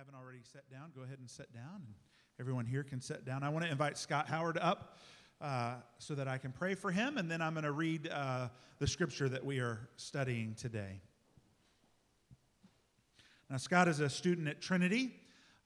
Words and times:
haven't 0.00 0.14
already 0.14 0.40
sat 0.50 0.62
down, 0.70 0.90
go 0.96 1.02
ahead 1.02 1.18
and 1.18 1.28
sit 1.28 1.52
down, 1.52 1.74
and 1.74 1.94
everyone 2.40 2.64
here 2.64 2.82
can 2.82 3.02
sit 3.02 3.26
down. 3.26 3.42
I 3.42 3.50
want 3.50 3.66
to 3.66 3.70
invite 3.70 3.98
Scott 3.98 4.28
Howard 4.28 4.56
up 4.56 4.96
uh, 5.42 5.74
so 5.98 6.14
that 6.14 6.26
I 6.26 6.38
can 6.38 6.52
pray 6.52 6.74
for 6.74 6.90
him, 6.90 7.18
and 7.18 7.30
then 7.30 7.42
I'm 7.42 7.52
going 7.52 7.64
to 7.64 7.72
read 7.72 8.08
uh, 8.10 8.48
the 8.78 8.86
scripture 8.86 9.28
that 9.28 9.44
we 9.44 9.58
are 9.58 9.90
studying 9.96 10.54
today. 10.54 11.02
Now, 13.50 13.58
Scott 13.58 13.88
is 13.88 14.00
a 14.00 14.08
student 14.08 14.48
at 14.48 14.62
Trinity. 14.62 15.14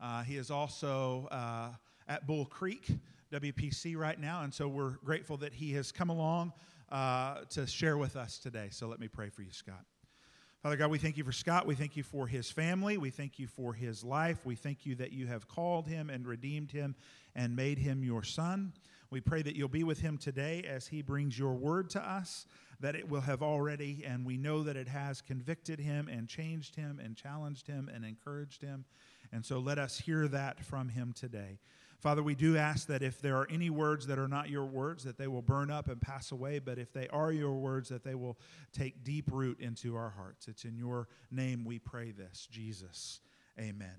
Uh, 0.01 0.25
he 0.25 0.37
is 0.37 0.51
also 0.51 1.29
uh, 1.31 1.69
at 2.09 2.27
Bull 2.27 2.45
Creek 2.45 2.89
WPC 3.33 3.97
right 3.97 4.19
now, 4.19 4.43
and 4.43 4.53
so 4.53 4.67
we're 4.67 4.97
grateful 5.05 5.37
that 5.37 5.55
he 5.55 5.75
has 5.75 5.93
come 5.93 6.11
along 6.11 6.53
uh, 6.91 7.43
to 7.51 7.69
share 7.69 7.97
with 7.97 8.17
us 8.17 8.41
today. 8.41 8.67
So 8.73 8.89
let 8.89 8.99
me 8.99 9.07
pray 9.07 9.29
for 9.29 9.43
you, 9.43 9.53
Scott. 9.53 9.85
Father 10.65 10.77
God, 10.77 10.91
we 10.91 10.97
thank 10.97 11.19
you 11.19 11.25
for 11.25 11.31
Scott. 11.31 11.67
We 11.67 11.75
thank 11.75 11.95
you 11.95 12.03
for 12.03 12.27
his 12.27 12.51
family. 12.51 12.97
We 12.97 13.11
thank 13.11 13.39
you 13.39 13.47
for 13.47 13.75
his 13.75 14.03
life. 14.03 14.47
We 14.47 14.55
thank 14.55 14.87
you 14.87 14.95
that 14.95 15.13
you 15.13 15.27
have 15.27 15.47
called 15.47 15.87
him 15.87 16.09
and 16.09 16.27
redeemed 16.27 16.73
him 16.73 16.95
and 17.35 17.55
made 17.55 17.77
him 17.77 18.03
your 18.03 18.23
son. 18.23 18.73
We 19.11 19.21
pray 19.21 19.43
that 19.43 19.57
you'll 19.57 19.69
be 19.69 19.85
with 19.85 20.01
him 20.01 20.17
today 20.17 20.63
as 20.67 20.87
he 20.87 21.03
brings 21.03 21.39
your 21.39 21.53
word 21.53 21.91
to 21.91 22.01
us, 22.01 22.47
that 22.81 22.95
it 22.95 23.07
will 23.07 23.21
have 23.21 23.43
already, 23.43 24.05
and 24.07 24.25
we 24.25 24.39
know 24.39 24.63
that 24.63 24.75
it 24.75 24.89
has 24.89 25.21
convicted 25.21 25.79
him 25.79 26.09
and 26.09 26.29
changed 26.29 26.77
him 26.77 26.99
and 26.99 27.15
challenged 27.15 27.67
him 27.67 27.91
and 27.95 28.03
encouraged 28.03 28.63
him. 28.63 28.87
And 29.33 29.45
so 29.45 29.59
let 29.59 29.79
us 29.79 29.99
hear 29.99 30.29
that 30.29 30.65
from 30.65 30.89
him 30.89 31.13
today. 31.13 31.59
Father, 32.05 32.23
we 32.23 32.35
do 32.35 32.59
ask 32.59 32.89
that 32.89 33.03
if 33.03 33.23
there 33.23 33.39
are 33.39 33.49
any 33.51 33.71
words 33.71 34.09
that 34.09 34.19
are 34.19 34.29
not 34.29 34.51
your 34.51 34.67
words, 34.67 35.05
that 35.05 35.17
they 35.17 35.27
will 35.27 35.41
burn 35.41 35.71
up 35.71 35.89
and 35.89 35.99
pass 35.99 36.33
away, 36.33 36.59
but 36.59 36.79
if 36.79 36.93
they 36.93 37.09
are 37.09 37.33
your 37.33 37.55
words, 37.55 37.89
that 37.89 38.05
they 38.05 38.15
will 38.15 38.37
take 38.75 39.03
deep 39.03 39.31
root 39.33 39.59
into 39.59 39.97
our 39.97 40.11
hearts. 40.11 40.47
It's 40.47 40.67
in 40.67 40.77
your 40.77 41.09
name 41.31 41.65
we 41.65 41.79
pray 41.79 42.11
this, 42.11 42.47
Jesus. 42.51 43.21
Amen. 43.59 43.95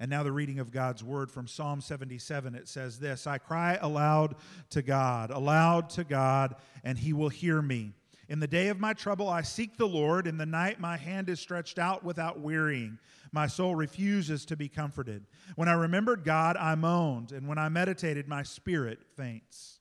And 0.00 0.10
now 0.10 0.24
the 0.24 0.32
reading 0.32 0.58
of 0.58 0.72
God's 0.72 1.04
word 1.04 1.30
from 1.30 1.46
Psalm 1.46 1.80
77. 1.80 2.56
It 2.56 2.66
says 2.66 2.98
this 2.98 3.28
I 3.28 3.38
cry 3.38 3.78
aloud 3.80 4.34
to 4.70 4.82
God, 4.82 5.30
aloud 5.30 5.88
to 5.90 6.02
God, 6.02 6.56
and 6.82 6.98
he 6.98 7.12
will 7.12 7.28
hear 7.28 7.62
me. 7.62 7.92
In 8.28 8.40
the 8.40 8.48
day 8.48 8.68
of 8.68 8.80
my 8.80 8.92
trouble, 8.92 9.28
I 9.28 9.42
seek 9.42 9.76
the 9.76 9.86
Lord. 9.86 10.26
In 10.26 10.36
the 10.36 10.46
night, 10.46 10.80
my 10.80 10.96
hand 10.96 11.28
is 11.28 11.38
stretched 11.38 11.78
out 11.78 12.02
without 12.02 12.40
wearying. 12.40 12.98
My 13.30 13.46
soul 13.46 13.76
refuses 13.76 14.44
to 14.46 14.56
be 14.56 14.68
comforted. 14.68 15.26
When 15.54 15.68
I 15.68 15.74
remembered 15.74 16.24
God, 16.24 16.56
I 16.56 16.74
moaned, 16.74 17.32
and 17.32 17.46
when 17.46 17.58
I 17.58 17.68
meditated, 17.68 18.26
my 18.26 18.42
spirit 18.42 18.98
faints. 19.16 19.80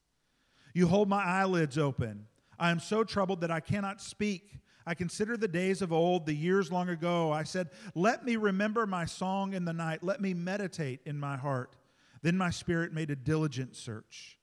You 0.73 0.87
hold 0.87 1.09
my 1.09 1.23
eyelids 1.23 1.77
open. 1.77 2.27
I 2.59 2.69
am 2.69 2.79
so 2.79 3.03
troubled 3.03 3.41
that 3.41 3.51
I 3.51 3.61
cannot 3.61 4.01
speak. 4.01 4.59
I 4.85 4.93
consider 4.93 5.35
the 5.37 5.47
days 5.47 5.81
of 5.81 5.91
old, 5.91 6.25
the 6.25 6.35
years 6.35 6.71
long 6.71 6.89
ago. 6.89 7.31
I 7.31 7.43
said, 7.43 7.69
Let 7.95 8.23
me 8.23 8.35
remember 8.35 8.85
my 8.85 9.05
song 9.05 9.53
in 9.53 9.65
the 9.65 9.73
night. 9.73 10.03
Let 10.03 10.21
me 10.21 10.33
meditate 10.33 11.01
in 11.05 11.19
my 11.19 11.37
heart. 11.37 11.75
Then 12.21 12.37
my 12.37 12.51
spirit 12.51 12.93
made 12.93 13.09
a 13.09 13.15
diligent 13.15 13.75
search. 13.75 14.37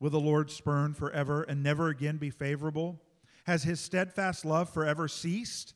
Will 0.00 0.10
the 0.10 0.20
Lord 0.20 0.50
spurn 0.50 0.94
forever 0.94 1.42
and 1.42 1.62
never 1.62 1.88
again 1.88 2.16
be 2.18 2.30
favorable? 2.30 3.00
Has 3.44 3.64
his 3.64 3.80
steadfast 3.80 4.44
love 4.44 4.70
forever 4.70 5.08
ceased? 5.08 5.74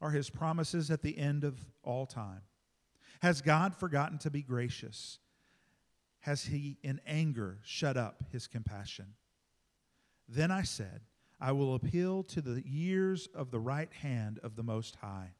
Are 0.00 0.10
his 0.10 0.30
promises 0.30 0.90
at 0.90 1.02
the 1.02 1.18
end 1.18 1.44
of 1.44 1.58
all 1.82 2.06
time? 2.06 2.42
Has 3.22 3.40
God 3.40 3.74
forgotten 3.74 4.18
to 4.18 4.30
be 4.30 4.42
gracious? 4.42 5.18
Has 6.20 6.44
he 6.44 6.78
in 6.82 7.00
anger 7.06 7.58
shut 7.64 7.96
up 7.96 8.24
his 8.30 8.46
compassion? 8.46 9.14
Then 10.28 10.50
I 10.50 10.62
said, 10.62 11.00
I 11.40 11.52
will 11.52 11.74
appeal 11.74 12.22
to 12.24 12.40
the 12.40 12.62
years 12.66 13.28
of 13.34 13.50
the 13.50 13.60
right 13.60 13.92
hand 13.92 14.40
of 14.42 14.56
the 14.56 14.62
Most 14.62 14.96
High. 14.96 15.32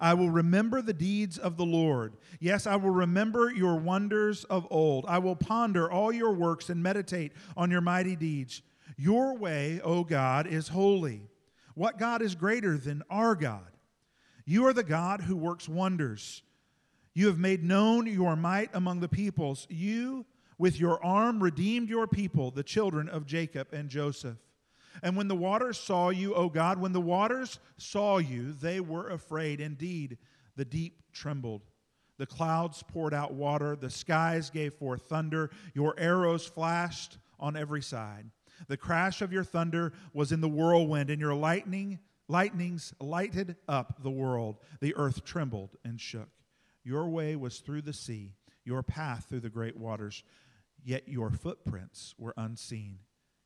I 0.00 0.14
will 0.14 0.30
remember 0.30 0.80
the 0.80 0.92
deeds 0.92 1.38
of 1.38 1.56
the 1.56 1.66
Lord. 1.66 2.16
Yes, 2.40 2.66
I 2.66 2.76
will 2.76 2.90
remember 2.90 3.52
your 3.52 3.76
wonders 3.76 4.44
of 4.44 4.66
old. 4.70 5.04
I 5.06 5.18
will 5.18 5.36
ponder 5.36 5.90
all 5.90 6.12
your 6.12 6.32
works 6.32 6.70
and 6.70 6.82
meditate 6.82 7.32
on 7.56 7.70
your 7.70 7.80
mighty 7.80 8.16
deeds. 8.16 8.62
Your 8.96 9.36
way, 9.36 9.80
O 9.82 10.04
God, 10.04 10.46
is 10.46 10.68
holy. 10.68 11.22
What 11.74 11.98
God 11.98 12.22
is 12.22 12.34
greater 12.34 12.76
than 12.76 13.02
our 13.10 13.34
God? 13.34 13.70
You 14.44 14.66
are 14.66 14.72
the 14.72 14.82
God 14.82 15.22
who 15.22 15.36
works 15.36 15.68
wonders. 15.68 16.42
You 17.14 17.26
have 17.26 17.38
made 17.38 17.62
known 17.62 18.06
your 18.06 18.36
might 18.36 18.70
among 18.72 19.00
the 19.00 19.08
peoples. 19.08 19.66
You, 19.70 20.26
with 20.58 20.78
your 20.80 21.02
arm, 21.04 21.42
redeemed 21.42 21.88
your 21.88 22.06
people, 22.06 22.50
the 22.50 22.62
children 22.62 23.08
of 23.08 23.26
Jacob 23.26 23.68
and 23.72 23.88
Joseph. 23.88 24.38
And 25.02 25.16
when 25.16 25.28
the 25.28 25.36
waters 25.36 25.78
saw 25.78 26.10
you, 26.10 26.34
O 26.34 26.48
God, 26.48 26.78
when 26.78 26.92
the 26.92 27.00
waters 27.00 27.58
saw 27.78 28.18
you, 28.18 28.52
they 28.52 28.80
were 28.80 29.08
afraid. 29.08 29.60
Indeed, 29.60 30.18
the 30.56 30.64
deep 30.64 31.02
trembled. 31.12 31.62
The 32.18 32.26
clouds 32.26 32.82
poured 32.82 33.14
out 33.14 33.32
water, 33.32 33.74
the 33.74 33.90
skies 33.90 34.50
gave 34.50 34.74
forth 34.74 35.02
thunder, 35.08 35.50
your 35.74 35.94
arrows 35.98 36.46
flashed 36.46 37.18
on 37.40 37.56
every 37.56 37.82
side. 37.82 38.26
The 38.68 38.76
crash 38.76 39.22
of 39.22 39.32
your 39.32 39.44
thunder 39.44 39.92
was 40.12 40.32
in 40.32 40.40
the 40.40 40.48
whirlwind, 40.48 41.10
and 41.10 41.20
your 41.20 41.34
lightning 41.34 41.98
lightnings 42.28 42.94
lighted 43.00 43.56
up 43.68 44.02
the 44.02 44.10
world. 44.10 44.58
The 44.80 44.94
earth 44.96 45.24
trembled 45.24 45.76
and 45.84 46.00
shook. 46.00 46.30
Your 46.84 47.08
way 47.08 47.36
was 47.36 47.58
through 47.58 47.82
the 47.82 47.92
sea, 47.92 48.32
your 48.64 48.82
path 48.82 49.26
through 49.28 49.40
the 49.40 49.50
great 49.50 49.76
waters, 49.76 50.24
yet 50.82 51.08
your 51.08 51.30
footprints 51.30 52.14
were 52.18 52.34
unseen. 52.36 52.98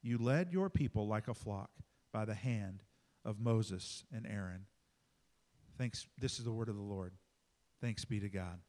You 0.03 0.19
led 0.19 0.53
your 0.53 0.71
people 0.71 1.06
like 1.06 1.28
a 1.28 1.34
flock 1.34 1.71
by 2.12 2.25
the 2.25 2.34
hand 2.34 2.83
of 3.25 3.41
Moses 3.41 4.04
and 4.12 4.27
Aaron. 4.27 4.66
Thanks. 5.77 6.06
This 6.19 6.38
is 6.38 6.44
the 6.44 6.53
word 6.53 6.69
of 6.69 6.77
the 6.77 6.83
Lord. 6.83 7.12
Thanks 7.81 8.04
be 8.04 8.21
to 8.21 8.28
God. 8.28 8.60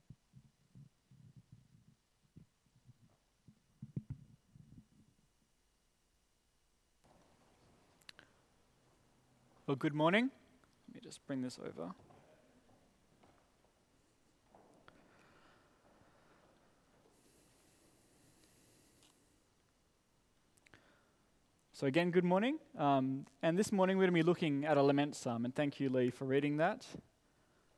Well, 9.67 9.75
good 9.75 9.93
morning. 9.93 10.29
Let 10.87 10.95
me 10.95 11.01
just 11.03 11.27
bring 11.27 11.41
this 11.41 11.59
over. 11.59 11.91
So, 21.73 21.85
again, 21.85 22.11
good 22.11 22.23
morning. 22.23 22.59
Um, 22.77 23.25
and 23.43 23.59
this 23.59 23.73
morning 23.73 23.97
we're 23.97 24.03
going 24.03 24.13
to 24.13 24.23
be 24.23 24.25
looking 24.25 24.63
at 24.63 24.77
a 24.77 24.81
lament 24.81 25.17
psalm, 25.17 25.43
and 25.43 25.53
thank 25.53 25.81
you, 25.81 25.89
Lee, 25.89 26.11
for 26.11 26.23
reading 26.23 26.55
that. 26.57 26.85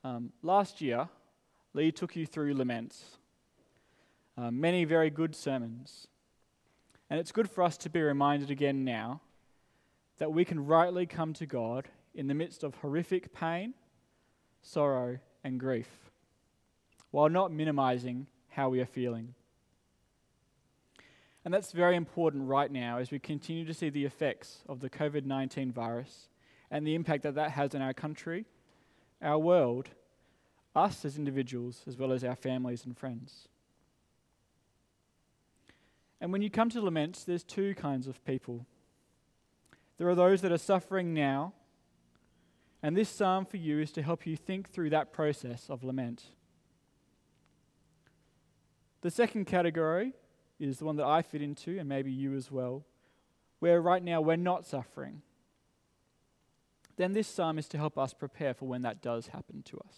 Um, 0.03 0.31
last 0.44 0.81
year, 0.81 1.09
Lee 1.73 1.91
took 1.91 2.16
you 2.16 2.27
through 2.27 2.53
laments, 2.53 3.17
uh, 4.38 4.51
many 4.51 4.85
very 4.85 5.09
good 5.09 5.35
sermons. 5.35 6.07
And 7.09 7.19
it's 7.19 7.31
good 7.31 7.50
for 7.50 7.63
us 7.63 7.77
to 7.77 7.89
be 7.89 8.00
reminded 8.00 8.51
again 8.51 8.85
now 8.85 9.21
that 10.19 10.31
we 10.31 10.46
can 10.46 10.66
rightly 10.66 11.06
come 11.06 11.34
to 11.34 11.46
God 11.46 11.88
in 12.13 12.28
the 12.28 12.34
midst 12.34 12.63
of 12.63 12.75
horrific 12.75 13.34
pain, 13.34 13.74
sorrow, 14.62 15.19
and 15.44 15.59
grief, 15.59 15.90
while 17.12 17.30
not 17.30 17.52
minimizing 17.52 18.28
how 18.50 18.69
we 18.69 18.81
are 18.81 18.85
feeling. 18.85 19.34
And 21.46 21.53
that's 21.53 21.72
very 21.72 21.96
important 21.96 22.47
right 22.47 22.69
now 22.69 22.97
as 22.97 23.12
we 23.12 23.19
continue 23.19 23.66
to 23.66 23.74
see 23.74 23.90
the 23.90 24.06
effects 24.06 24.59
of 24.68 24.81
the 24.81 24.90
COVID 24.90 25.25
19 25.25 25.72
virus 25.72 26.28
and 26.69 26.86
the 26.86 26.96
impact 26.96 27.24
that 27.24 27.36
that 27.36 27.51
has 27.51 27.74
on 27.74 27.81
our 27.81 27.94
country, 27.94 28.46
our 29.22 29.40
world, 29.40 29.90
us 30.75 31.06
as 31.06 31.18
individuals, 31.18 31.81
as 31.88 31.97
well 31.97 32.12
as 32.12 32.24
our 32.24 32.36
families 32.36 32.86
and 32.86 32.97
friends. 32.97 33.47
And 36.22 36.34
when 36.34 36.41
you 36.41 36.50
come 36.50 36.69
to 36.72 36.81
laments, 36.81 37.24
there's 37.24 37.44
two 37.44 37.74
kinds 37.75 38.06
of 38.07 38.24
people 38.25 38.66
there 40.00 40.08
are 40.08 40.16
those 40.16 40.42
that 40.42 40.52
are 40.52 40.58
suffering 40.58 41.14
now. 41.14 41.54
And 42.82 42.96
this 42.96 43.10
psalm 43.10 43.46
for 43.46 43.58
you 43.58 43.80
is 43.80 43.92
to 43.92 44.02
help 44.02 44.26
you 44.26 44.38
think 44.38 44.70
through 44.70 44.92
that 44.92 45.12
process 45.12 45.70
of 45.70 45.84
lament. 45.84 46.24
The 49.01 49.12
second 49.12 49.46
category 49.46 50.13
is 50.57 50.80
the 50.80 50.86
one 50.86 50.96
that 50.96 51.06
I 51.06 51.22
fit 51.22 51.42
into, 51.42 51.78
and 51.78 51.90
maybe 51.90 52.12
you 52.12 52.34
as 52.36 52.50
well, 52.50 52.86
where 53.60 53.81
right 53.81 54.01
now 54.01 54.22
we're 54.22 54.38
not 54.38 54.66
suffering. 54.66 55.22
Then 56.95 57.12
this 57.12 57.28
psalm 57.28 57.60
is 57.60 57.68
to 57.69 57.78
help 57.78 57.98
us 57.98 58.13
prepare 58.13 58.54
for 58.54 58.69
when 58.69 58.84
that 58.84 59.02
does 59.02 59.28
happen 59.28 59.63
to 59.63 59.80
us. 59.80 59.95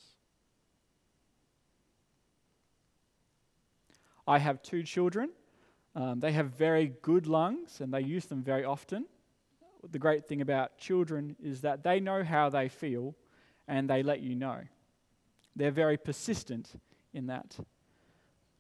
I 4.28 4.40
have 4.40 4.64
two 4.64 4.82
children. 4.82 5.30
Um, 5.96 6.22
they 6.22 6.32
have 6.32 6.48
very 6.48 6.94
good 7.04 7.28
lungs 7.28 7.82
and 7.82 7.94
they 7.94 8.02
use 8.02 8.26
them 8.26 8.42
very 8.42 8.64
often 8.66 9.06
the 9.90 10.00
great 10.00 10.28
thing 10.28 10.42
about 10.42 10.78
children 10.78 11.36
is 11.42 11.62
that 11.62 11.84
they 11.84 12.00
know 12.00 12.24
how 12.24 12.50
they 12.50 12.70
feel 12.70 13.16
and 13.68 13.90
they 13.90 14.04
let 14.04 14.22
you 14.22 14.36
know. 14.36 14.60
They're 15.56 15.72
very 15.72 15.98
persistent 15.98 16.72
in 17.14 17.28
that. 17.28 17.58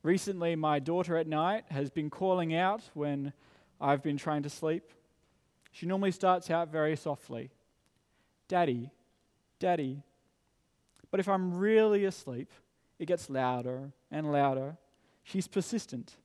Recently, 0.03 0.55
my 0.55 0.79
daughter 0.79 1.17
at 1.17 1.27
night 1.27 1.65
has 1.69 1.89
been 1.89 2.09
calling 2.09 2.55
out 2.55 2.81
when 2.93 3.33
I've 3.79 4.01
been 4.01 4.17
trying 4.17 4.43
to 4.43 4.49
sleep. 4.49 4.83
She 5.71 5.85
normally 5.85 6.11
starts 6.11 6.49
out 6.49 6.71
very 6.71 6.95
softly 6.95 7.51
Daddy, 8.47 8.91
Daddy. 9.59 10.03
But 11.09 11.19
if 11.19 11.29
I'm 11.29 11.57
really 11.57 12.05
asleep, 12.05 12.51
it 12.99 13.05
gets 13.05 13.29
louder 13.29 13.91
and 14.09 14.31
louder. 14.31 14.77
She's 15.23 15.47
persistent. 15.47 16.17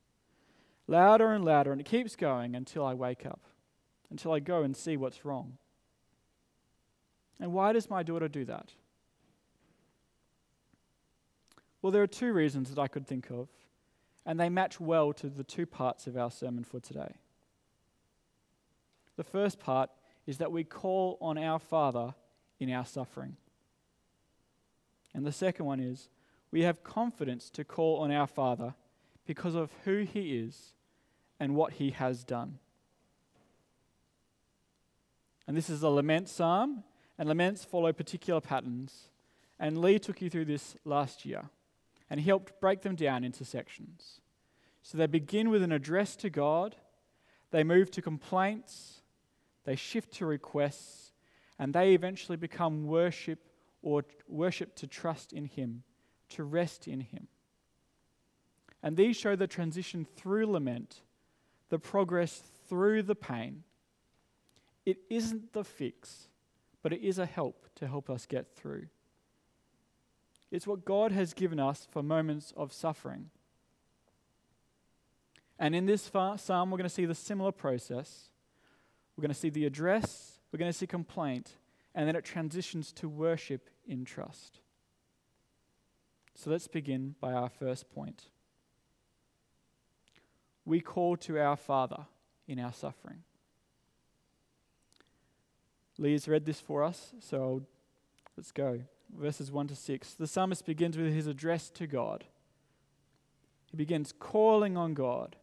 Louder 0.89 1.33
and 1.33 1.45
louder, 1.45 1.73
and 1.73 1.81
it 1.81 1.87
keeps 1.87 2.17
going 2.17 2.55
until 2.55 2.85
I 2.85 2.95
wake 2.95 3.27
up, 3.27 3.41
until 4.11 4.33
I 4.33 4.41
go 4.41 4.63
and 4.63 4.77
see 4.77 4.97
what's 4.97 5.25
wrong. 5.25 5.59
And 7.41 7.53
why 7.53 7.73
does 7.73 7.91
my 7.91 8.03
daughter 8.03 8.29
do 8.29 8.45
that? 8.47 8.73
Well, 11.83 11.93
there 11.93 12.03
are 12.03 12.09
two 12.09 12.33
reasons 12.33 12.71
that 12.71 12.81
I 12.81 12.89
could 12.89 13.07
think 13.07 13.31
of, 13.31 13.49
and 14.25 14.41
they 14.41 14.49
match 14.49 14.81
well 14.81 15.13
to 15.15 15.29
the 15.29 15.45
two 15.45 15.67
parts 15.67 16.07
of 16.07 16.17
our 16.17 16.31
sermon 16.31 16.65
for 16.65 16.81
today. 16.81 17.15
The 19.17 19.25
first 19.25 19.59
part 19.59 19.91
is 20.27 20.39
that 20.39 20.53
we 20.53 20.65
call 20.65 21.17
on 21.21 21.39
our 21.39 21.59
Father 21.59 22.15
in 22.59 22.73
our 22.73 22.85
suffering. 22.85 23.37
And 25.15 25.25
the 25.25 25.33
second 25.33 25.65
one 25.65 25.81
is 25.81 26.09
we 26.51 26.63
have 26.63 26.83
confidence 26.83 27.51
to 27.51 27.65
call 27.65 28.01
on 28.01 28.11
our 28.11 28.27
Father 28.27 28.75
because 29.27 29.55
of 29.55 29.71
who 29.85 30.01
He 30.01 30.39
is 30.39 30.73
and 31.39 31.55
what 31.55 31.75
He 31.75 31.91
has 31.91 32.25
done. 32.25 32.59
And 35.47 35.57
this 35.57 35.71
is 35.71 35.83
a 35.83 35.89
lament 35.89 36.29
psalm, 36.29 36.83
and 37.19 37.29
laments 37.29 37.65
follow 37.65 37.93
particular 37.93 38.41
patterns. 38.41 39.09
And 39.59 39.81
Lee 39.81 39.99
took 39.99 40.21
you 40.21 40.29
through 40.29 40.47
this 40.47 40.77
last 40.85 41.25
year, 41.25 41.51
and 42.11 42.21
he 42.21 42.27
helped 42.27 42.61
break 42.61 42.83
them 42.83 42.95
down 42.95 43.25
into 43.25 43.45
sections. 43.45 44.21
So 44.83 44.99
they 44.99 45.07
begin 45.07 45.51
with 45.51 45.63
an 45.63 45.73
address 45.73 46.17
to 46.17 46.31
God, 46.31 46.77
they 47.51 47.65
move 47.65 47.91
to 47.93 48.03
complaints, 48.03 49.03
they 49.65 49.77
shift 49.77 50.13
to 50.15 50.27
requests, 50.27 51.13
and 51.59 51.73
they 51.73 51.95
eventually 51.95 52.37
become 52.37 52.87
worship 52.87 53.41
or 53.83 54.05
worship 54.29 54.75
to 54.77 54.87
trust 54.87 55.33
in 55.33 55.47
Him, 55.47 55.83
to 56.31 56.45
rest 56.45 56.87
in 56.87 57.01
Him. 57.01 57.29
And 58.83 58.97
these 58.97 59.17
show 59.17 59.37
the 59.37 59.47
transition 59.47 60.07
through 60.17 60.47
lament, 60.47 61.03
the 61.69 61.79
progress 61.79 62.43
through 62.69 63.03
the 63.03 63.15
pain. 63.15 63.65
It 64.87 64.99
isn't 65.11 65.53
the 65.53 65.65
fix, 65.65 66.29
but 66.83 66.93
it 66.93 67.03
is 67.03 67.19
a 67.19 67.27
help 67.27 67.67
to 67.75 67.87
help 67.87 68.09
us 68.09 68.25
get 68.25 68.55
through. 68.55 68.87
It's 70.51 70.67
what 70.67 70.85
God 70.85 71.11
has 71.13 71.35
given 71.35 71.59
us 71.59 71.87
for 71.91 72.03
moments 72.03 72.55
of 72.57 72.73
suffering. 72.73 73.31
And 75.59 75.75
in 75.75 75.87
this 75.87 76.11
psalm, 76.37 76.71
we're 76.71 76.79
going 76.79 76.89
to 76.89 76.95
see 76.95 77.05
the 77.05 77.15
similar 77.15 77.51
process. 77.51 78.29
We're 79.17 79.23
going 79.23 79.35
to 79.35 79.39
see 79.39 79.51
the 79.51 79.65
address, 79.65 80.41
we're 80.53 80.59
going 80.59 80.71
to 80.71 80.77
see 80.77 80.87
complaint, 80.87 81.53
and 81.95 82.07
then 82.07 82.17
it 82.17 82.25
transitions 82.25 82.93
to 82.93 83.09
worship 83.09 83.71
in 83.89 84.05
trust. 84.05 84.61
So 86.35 86.51
let's 86.51 86.69
begin 86.69 87.15
by 87.19 87.33
our 87.33 87.49
first 87.49 87.89
point. 87.89 88.25
We 90.67 90.81
call 90.81 91.17
to 91.19 91.39
our 91.41 91.57
Father 91.57 92.05
in 92.47 92.59
our 92.59 92.75
suffering. 92.75 93.23
Lee 95.99 96.13
has 96.13 96.29
read 96.29 96.45
this 96.45 96.61
for 96.61 96.83
us, 96.83 97.13
so 97.21 97.63
let's 98.37 98.53
go. 98.53 98.83
Verses 99.17 99.51
1 99.51 99.69
to 99.69 99.77
6. 99.77 100.15
The 100.15 100.27
psalmist 100.27 100.67
begins 100.67 100.97
with 100.97 101.13
his 101.13 101.27
address 101.27 101.71
to 101.71 101.87
God. 101.87 102.25
He 103.71 103.77
begins 103.77 104.13
calling 104.19 104.77
on 104.77 104.95
God, 104.95 105.37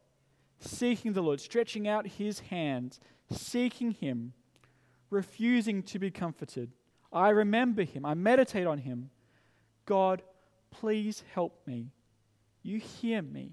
seeking 0.60 1.12
the 1.12 1.22
Lord, 1.22 1.40
stretching 1.40 1.88
out 1.88 2.06
his 2.06 2.40
hands, 2.40 3.00
seeking 3.30 3.92
Him, 3.92 4.32
refusing 5.10 5.82
to 5.84 5.98
be 5.98 6.10
comforted. 6.10 6.72
I 7.12 7.30
remember 7.30 7.82
Him, 7.82 8.04
I 8.04 8.14
meditate 8.14 8.66
on 8.66 8.78
Him. 8.78 9.10
God, 9.86 10.22
please 10.70 11.22
help 11.32 11.66
me. 11.66 11.90
You 12.62 12.78
hear 12.78 13.22
me. 13.22 13.52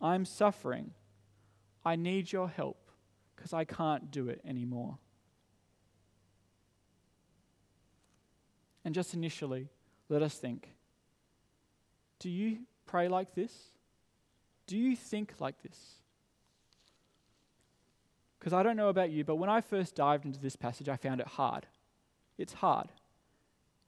I'm 0.00 0.24
suffering. 0.24 0.92
I 1.84 1.96
need 1.96 2.32
your 2.32 2.48
help 2.48 2.90
because 3.34 3.52
I 3.52 3.64
can't 3.64 4.10
do 4.10 4.28
it 4.28 4.40
anymore. 4.44 4.98
And 8.84 8.94
just 8.94 9.14
initially, 9.14 9.68
let 10.08 10.22
us 10.22 10.34
think 10.34 10.70
do 12.18 12.28
you 12.28 12.58
pray 12.86 13.08
like 13.08 13.34
this? 13.34 13.52
Do 14.66 14.76
you 14.76 14.94
think 14.94 15.34
like 15.40 15.62
this? 15.62 15.94
Because 18.38 18.52
I 18.52 18.62
don't 18.62 18.76
know 18.76 18.88
about 18.88 19.10
you, 19.10 19.24
but 19.24 19.36
when 19.36 19.50
I 19.50 19.60
first 19.60 19.94
dived 19.94 20.24
into 20.24 20.38
this 20.38 20.54
passage, 20.54 20.88
I 20.88 20.96
found 20.96 21.20
it 21.20 21.26
hard. 21.26 21.66
It's 22.38 22.52
hard. 22.52 22.88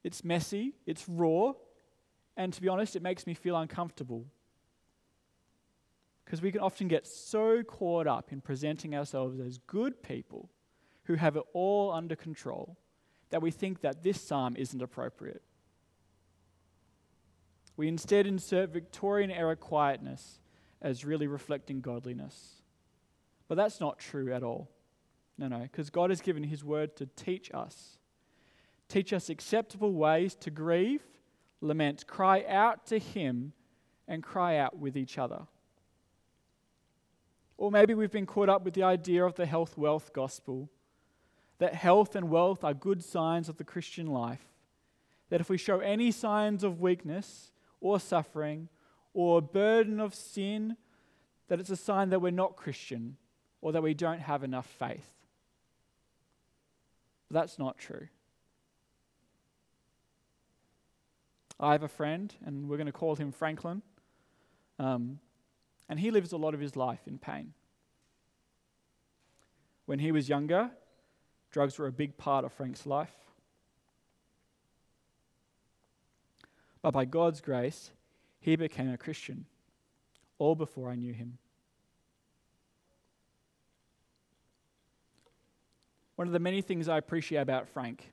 It's 0.02 0.24
messy, 0.24 0.74
it's 0.86 1.08
raw, 1.08 1.52
and 2.36 2.52
to 2.52 2.60
be 2.60 2.68
honest, 2.68 2.96
it 2.96 3.02
makes 3.02 3.26
me 3.26 3.34
feel 3.34 3.56
uncomfortable. 3.56 4.26
Because 6.24 6.42
we 6.42 6.50
can 6.50 6.60
often 6.60 6.88
get 6.88 7.06
so 7.06 7.62
caught 7.62 8.06
up 8.06 8.32
in 8.32 8.40
presenting 8.40 8.94
ourselves 8.94 9.38
as 9.40 9.58
good 9.66 10.02
people 10.02 10.48
who 11.04 11.14
have 11.14 11.36
it 11.36 11.44
all 11.52 11.92
under 11.92 12.16
control 12.16 12.76
that 13.32 13.40
we 13.40 13.50
think 13.50 13.80
that 13.80 14.02
this 14.02 14.20
psalm 14.20 14.54
isn't 14.58 14.82
appropriate. 14.82 15.42
We 17.78 17.88
instead 17.88 18.26
insert 18.26 18.68
Victorian 18.68 19.30
era 19.30 19.56
quietness 19.56 20.38
as 20.82 21.06
really 21.06 21.26
reflecting 21.26 21.80
godliness. 21.80 22.56
But 23.48 23.54
that's 23.54 23.80
not 23.80 23.98
true 23.98 24.34
at 24.34 24.42
all. 24.42 24.68
No, 25.38 25.48
no, 25.48 25.60
because 25.60 25.88
God 25.88 26.10
has 26.10 26.20
given 26.20 26.44
His 26.44 26.62
word 26.62 26.94
to 26.96 27.06
teach 27.06 27.50
us. 27.54 27.98
Teach 28.86 29.14
us 29.14 29.30
acceptable 29.30 29.94
ways 29.94 30.34
to 30.36 30.50
grieve, 30.50 31.02
lament, 31.62 32.06
cry 32.06 32.44
out 32.46 32.86
to 32.88 32.98
Him, 32.98 33.54
and 34.06 34.22
cry 34.22 34.58
out 34.58 34.76
with 34.76 34.94
each 34.94 35.16
other. 35.16 35.46
Or 37.56 37.70
maybe 37.70 37.94
we've 37.94 38.12
been 38.12 38.26
caught 38.26 38.50
up 38.50 38.62
with 38.62 38.74
the 38.74 38.82
idea 38.82 39.24
of 39.24 39.36
the 39.36 39.46
health 39.46 39.78
wealth 39.78 40.12
gospel 40.12 40.68
that 41.58 41.74
health 41.74 42.16
and 42.16 42.28
wealth 42.30 42.64
are 42.64 42.74
good 42.74 43.04
signs 43.04 43.48
of 43.48 43.56
the 43.56 43.64
Christian 43.64 44.06
life. 44.06 44.44
That 45.30 45.40
if 45.40 45.48
we 45.48 45.56
show 45.56 45.80
any 45.80 46.10
signs 46.10 46.64
of 46.64 46.80
weakness 46.80 47.52
or 47.80 47.98
suffering 48.00 48.68
or 49.14 49.40
burden 49.40 50.00
of 50.00 50.14
sin, 50.14 50.76
that 51.48 51.60
it's 51.60 51.70
a 51.70 51.76
sign 51.76 52.10
that 52.10 52.20
we're 52.20 52.30
not 52.30 52.56
Christian 52.56 53.16
or 53.60 53.72
that 53.72 53.82
we 53.82 53.94
don't 53.94 54.20
have 54.20 54.42
enough 54.42 54.66
faith. 54.66 55.08
But 57.28 57.40
that's 57.40 57.58
not 57.58 57.78
true. 57.78 58.08
I 61.60 61.72
have 61.72 61.84
a 61.84 61.88
friend, 61.88 62.34
and 62.44 62.68
we're 62.68 62.76
going 62.76 62.86
to 62.86 62.92
call 62.92 63.14
him 63.14 63.30
Franklin, 63.30 63.82
um, 64.80 65.20
and 65.88 66.00
he 66.00 66.10
lives 66.10 66.32
a 66.32 66.36
lot 66.36 66.54
of 66.54 66.60
his 66.60 66.74
life 66.74 67.00
in 67.06 67.18
pain. 67.18 67.54
When 69.86 70.00
he 70.00 70.10
was 70.10 70.28
younger, 70.28 70.70
drugs 71.52 71.78
were 71.78 71.86
a 71.86 71.92
big 71.92 72.16
part 72.16 72.44
of 72.44 72.52
Frank's 72.52 72.86
life. 72.86 73.14
But 76.80 76.92
by 76.92 77.04
God's 77.04 77.40
grace, 77.40 77.92
he 78.40 78.56
became 78.56 78.90
a 78.92 78.98
Christian, 78.98 79.46
all 80.38 80.56
before 80.56 80.90
I 80.90 80.96
knew 80.96 81.12
him. 81.12 81.38
One 86.16 86.26
of 86.26 86.32
the 86.32 86.40
many 86.40 86.60
things 86.60 86.88
I 86.88 86.98
appreciate 86.98 87.40
about 87.40 87.68
Frank 87.68 88.12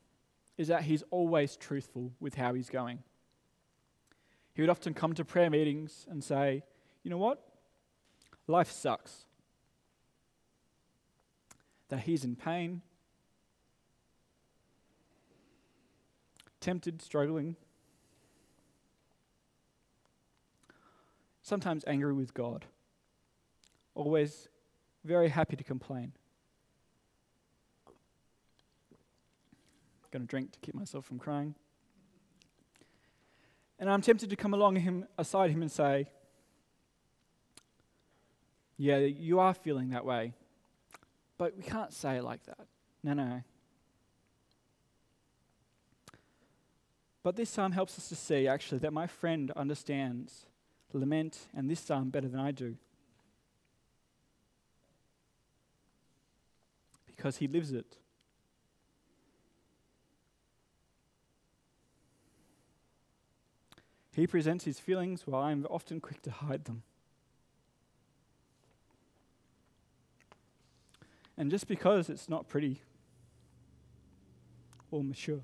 is 0.57 0.67
that 0.67 0.83
he's 0.83 1.03
always 1.09 1.55
truthful 1.55 2.11
with 2.19 2.35
how 2.35 2.53
he's 2.53 2.69
going. 2.69 2.99
He 4.53 4.61
would 4.61 4.69
often 4.69 4.93
come 4.93 5.13
to 5.13 5.25
prayer 5.25 5.49
meetings 5.49 6.05
and 6.09 6.23
say, 6.23 6.63
You 7.03 7.09
know 7.09 7.17
what? 7.17 7.41
Life 8.47 8.71
sucks. 8.71 9.25
That 11.89 12.01
he's 12.01 12.23
in 12.23 12.35
pain, 12.35 12.81
tempted, 16.59 17.01
struggling, 17.01 17.55
sometimes 21.41 21.83
angry 21.87 22.13
with 22.13 22.33
God, 22.33 22.65
always 23.95 24.47
very 25.03 25.29
happy 25.29 25.55
to 25.55 25.63
complain. 25.63 26.13
going 30.11 30.23
to 30.23 30.27
drink 30.27 30.51
to 30.51 30.59
keep 30.59 30.75
myself 30.75 31.05
from 31.05 31.19
crying. 31.19 31.55
And 33.77 33.89
I'm 33.89 34.01
tempted 34.01 34.29
to 34.29 34.35
come 34.35 34.53
along 34.53 34.75
him, 34.77 35.05
aside 35.17 35.51
him 35.51 35.61
and 35.61 35.71
say, 35.71 36.07
Yeah, 38.77 38.97
you 38.97 39.39
are 39.39 39.53
feeling 39.53 39.89
that 39.89 40.05
way. 40.05 40.33
But 41.37 41.55
we 41.55 41.63
can't 41.63 41.93
say 41.93 42.17
it 42.17 42.23
like 42.23 42.43
that. 42.45 42.67
No, 43.03 43.13
no. 43.13 43.41
But 47.21 47.35
this 47.35 47.49
psalm 47.49 47.73
helps 47.73 47.97
us 47.97 48.07
to 48.09 48.15
see, 48.15 48.47
actually, 48.47 48.79
that 48.79 48.93
my 48.93 49.07
friend 49.07 49.51
understands 49.55 50.45
lament 50.93 51.47
and 51.55 51.69
this 51.69 51.79
psalm 51.79 52.09
better 52.09 52.27
than 52.27 52.39
I 52.39 52.51
do. 52.51 52.75
Because 57.05 57.37
he 57.37 57.47
lives 57.47 57.73
it. 57.73 57.97
He 64.15 64.27
presents 64.27 64.65
his 64.65 64.79
feelings 64.79 65.25
while 65.25 65.41
I 65.41 65.51
am 65.51 65.65
often 65.69 66.01
quick 66.01 66.21
to 66.23 66.31
hide 66.31 66.65
them. 66.65 66.83
And 71.37 71.49
just 71.49 71.67
because 71.67 72.09
it's 72.09 72.27
not 72.27 72.49
pretty 72.49 72.81
or 74.91 75.03
mature. 75.03 75.39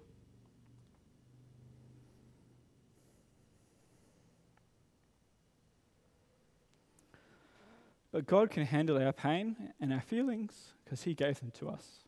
But 8.16 8.28
God 8.28 8.50
can 8.50 8.66
handle 8.66 8.98
our 8.98 9.12
pain 9.12 9.74
and 9.82 9.92
our 9.92 10.00
feelings 10.00 10.72
because 10.86 11.04
He 11.04 11.14
gave 11.14 11.42
them 11.42 11.52
to 11.60 11.68
us. 11.68 12.00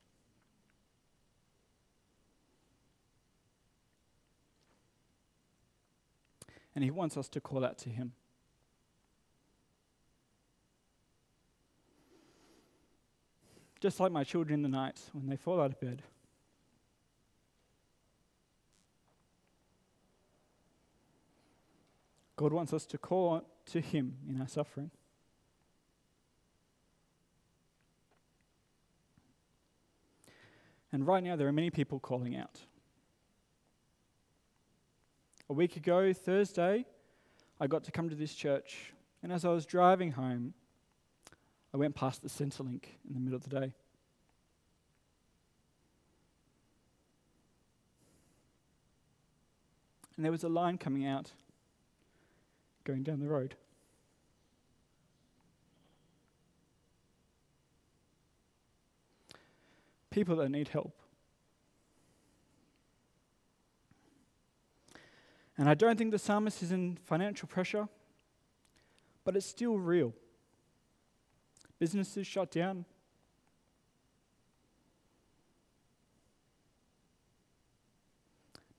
And 6.73 6.81
He 6.81 6.91
wants 6.91 7.17
us 7.17 7.27
to 7.27 7.41
call 7.41 7.65
out 7.65 7.77
to 7.79 7.89
Him. 7.89 8.13
Just 13.81 13.99
like 13.99 14.13
my 14.13 14.23
children 14.23 14.59
in 14.59 14.63
the 14.63 14.77
night 14.77 15.01
when 15.11 15.27
they 15.27 15.35
fall 15.35 15.59
out 15.59 15.71
of 15.71 15.79
bed. 15.81 16.03
God 22.37 22.53
wants 22.53 22.71
us 22.71 22.85
to 22.85 22.97
call 22.97 23.41
to 23.65 23.81
Him 23.81 24.15
in 24.29 24.39
our 24.39 24.47
suffering. 24.47 24.89
And 30.91 31.05
right 31.05 31.23
now, 31.23 31.35
there 31.35 31.47
are 31.47 31.53
many 31.53 31.69
people 31.69 31.99
calling 31.99 32.35
out. 32.35 32.59
A 35.49 35.53
week 35.53 35.75
ago, 35.75 36.13
Thursday, 36.13 36.85
I 37.59 37.67
got 37.67 37.83
to 37.85 37.91
come 37.91 38.09
to 38.09 38.15
this 38.15 38.33
church, 38.33 38.93
and 39.23 39.31
as 39.31 39.45
I 39.45 39.49
was 39.49 39.65
driving 39.65 40.11
home, 40.11 40.53
I 41.73 41.77
went 41.77 41.95
past 41.95 42.21
the 42.21 42.29
Centrelink 42.29 42.83
in 43.07 43.13
the 43.13 43.19
middle 43.19 43.35
of 43.35 43.43
the 43.43 43.59
day. 43.59 43.73
And 50.15 50.25
there 50.25 50.31
was 50.31 50.43
a 50.43 50.49
line 50.49 50.77
coming 50.77 51.05
out, 51.05 51.31
going 52.83 53.03
down 53.03 53.19
the 53.19 53.27
road. 53.27 53.55
People 60.17 60.35
that 60.37 60.49
need 60.49 60.69
help. 60.69 60.99
And 65.59 65.69
I 65.69 65.75
don't 65.75 65.95
think 65.95 66.09
the 66.09 66.17
psalmist 66.17 66.63
is 66.63 66.71
in 66.71 66.97
financial 67.03 67.47
pressure, 67.47 67.87
but 69.23 69.35
it's 69.35 69.45
still 69.45 69.77
real. 69.77 70.15
Businesses 71.77 72.25
shut 72.25 72.49
down. 72.49 72.83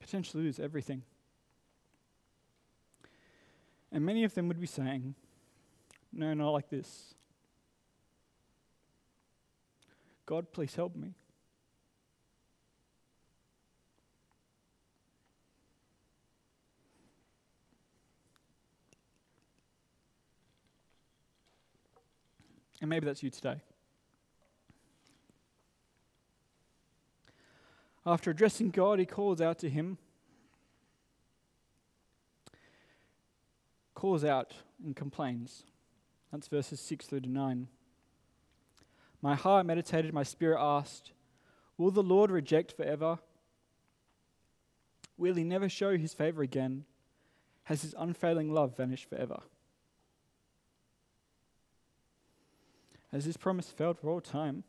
Potentially 0.01 0.43
lose 0.43 0.59
everything. 0.59 1.03
And 3.93 4.05
many 4.05 4.25
of 4.25 4.35
them 4.35 4.49
would 4.49 4.61
be 4.61 4.67
saying, 4.67 5.15
No, 6.13 6.35
not 6.35 6.51
like 6.51 6.69
this. 6.69 7.15
God, 10.27 10.53
please 10.53 10.75
help 10.75 10.97
me. 10.97 11.15
And 22.81 22.91
maybe 22.91 23.07
that's 23.07 23.23
you 23.23 23.31
today. 23.31 23.61
After 28.07 28.31
addressing 28.31 28.71
God, 28.71 28.99
he 28.99 29.05
calls 29.05 29.41
out 29.41 29.59
to 29.59 29.69
him, 29.69 29.99
calls 33.95 34.25
out 34.25 34.55
and 34.83 34.97
complains. 34.97 35.65
That's 36.33 36.49
verses 36.49 36.81
6 36.81 37.07
through 37.07 37.21
to 37.21 37.29
9. 37.29 37.69
My 39.21 39.35
heart 39.35 39.67
meditated, 39.67 40.15
my 40.15 40.23
spirit 40.23 40.59
asked, 40.61 41.13
Will 41.77 41.91
the 41.91 42.03
Lord 42.03 42.31
reject 42.31 42.73
forever? 42.73 43.19
Will 45.17 45.35
he 45.35 45.45
never 45.45 45.69
show 45.69 45.97
his 45.97 46.15
favor 46.15 46.43
again? 46.43 46.85
Has 47.65 47.83
his 47.83 47.95
unfailing 47.99 48.53
love 48.53 48.77
vanished 48.77 49.09
forever? 49.09 49.41
Has 53.13 53.25
his 53.25 53.37
promise 53.37 53.71
failed 53.71 53.99
for 53.99 54.11
all 54.11 54.21
time? 54.21 54.65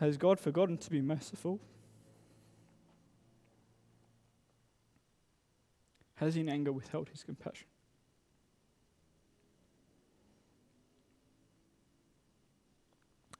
Has 0.00 0.16
God 0.16 0.38
forgotten 0.38 0.76
to 0.78 0.90
be 0.90 1.00
merciful? 1.00 1.60
Has 6.16 6.34
he 6.34 6.40
in 6.40 6.48
anger 6.48 6.72
withheld 6.72 7.10
his 7.10 7.22
compassion? 7.22 7.66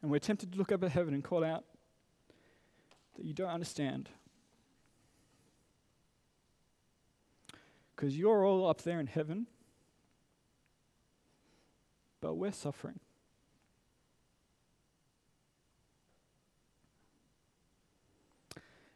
And 0.03 0.11
we're 0.11 0.19
tempted 0.19 0.53
to 0.53 0.59
look 0.59 0.73
up 0.73 0.85
at 0.85 0.93
heaven 0.93 1.15
and 1.15 1.25
call 1.25 1.43
out 1.43 1.65
that 3.17 3.25
you 3.25 3.33
don't 3.33 3.51
understand. 3.51 4.11
Because 7.97 8.19
you're 8.19 8.45
all 8.45 8.69
up 8.69 8.83
there 8.83 9.01
in 9.01 9.07
heaven, 9.07 9.47
but 12.21 12.35
we're 12.35 12.53
suffering. 12.53 13.01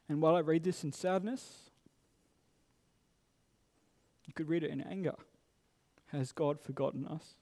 And 0.07 0.21
while 0.21 0.35
I 0.35 0.39
read 0.39 0.63
this 0.63 0.83
in 0.83 0.91
sadness, 0.91 1.71
you 4.27 4.33
could 4.33 4.49
read 4.49 4.63
it 4.63 4.69
in 4.69 4.81
anger. 4.81 5.15
Has 6.11 6.31
God 6.31 6.59
forgotten 6.59 7.07
us? 7.07 7.35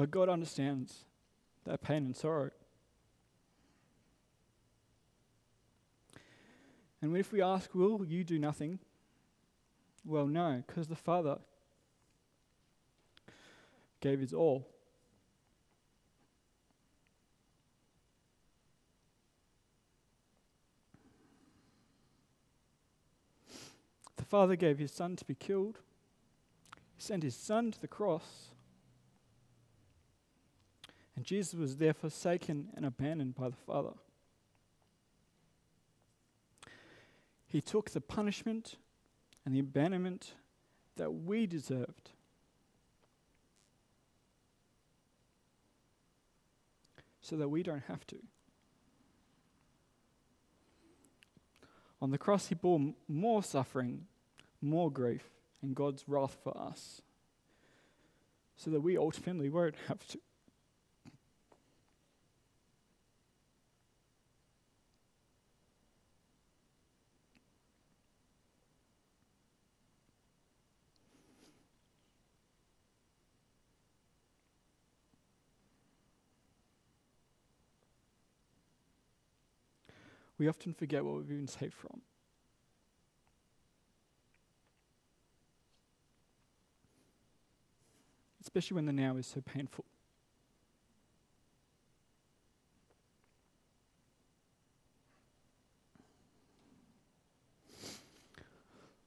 But 0.00 0.10
God 0.10 0.30
understands 0.30 1.04
that 1.66 1.82
pain 1.82 2.06
and 2.06 2.16
sorrow. 2.16 2.52
And 7.02 7.14
if 7.14 7.32
we 7.32 7.42
ask, 7.42 7.74
Will 7.74 8.02
you 8.06 8.24
do 8.24 8.38
nothing? 8.38 8.78
Well, 10.02 10.26
no, 10.26 10.64
because 10.66 10.88
the 10.88 10.96
Father 10.96 11.36
gave 14.00 14.20
his 14.20 14.32
all. 14.32 14.66
The 24.16 24.24
Father 24.24 24.56
gave 24.56 24.78
his 24.78 24.92
Son 24.92 25.14
to 25.16 25.26
be 25.26 25.34
killed. 25.34 25.80
He 26.96 27.02
sent 27.02 27.22
his 27.22 27.36
Son 27.36 27.70
to 27.72 27.78
the 27.78 27.86
cross 27.86 28.49
and 31.16 31.24
Jesus 31.24 31.54
was 31.54 31.76
there 31.76 31.92
forsaken 31.92 32.68
and 32.74 32.84
abandoned 32.86 33.34
by 33.34 33.48
the 33.48 33.56
Father. 33.56 33.92
He 37.46 37.60
took 37.60 37.90
the 37.90 38.00
punishment 38.00 38.76
and 39.44 39.54
the 39.54 39.60
abandonment 39.60 40.34
that 40.96 41.10
we 41.10 41.46
deserved. 41.46 42.10
So 47.20 47.36
that 47.36 47.48
we 47.48 47.62
don't 47.62 47.82
have 47.88 48.06
to. 48.08 48.16
On 52.02 52.10
the 52.10 52.18
cross, 52.18 52.46
he 52.46 52.54
bore 52.54 52.78
m- 52.78 52.94
more 53.08 53.42
suffering, 53.42 54.06
more 54.62 54.90
grief, 54.90 55.28
and 55.62 55.74
God's 55.74 56.04
wrath 56.06 56.38
for 56.42 56.56
us. 56.56 57.02
So 58.56 58.70
that 58.70 58.80
we 58.80 58.96
ultimately 58.96 59.48
won't 59.48 59.74
have 59.88 60.06
to. 60.08 60.18
we 80.40 80.48
often 80.48 80.72
forget 80.72 81.04
what 81.04 81.16
we've 81.16 81.28
been 81.28 81.46
saved 81.46 81.74
from. 81.74 82.00
Especially 88.40 88.74
when 88.74 88.86
the 88.86 88.92
now 88.94 89.18
is 89.18 89.26
so 89.26 89.42
painful. 89.42 89.84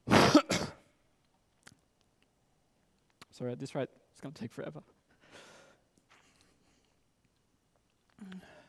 Sorry, 3.31 3.53
at 3.53 3.59
this 3.59 3.73
rate, 3.73 3.89
it's 4.11 4.21
going 4.21 4.35
to 4.35 4.39
take 4.39 4.53
forever. 4.53 4.83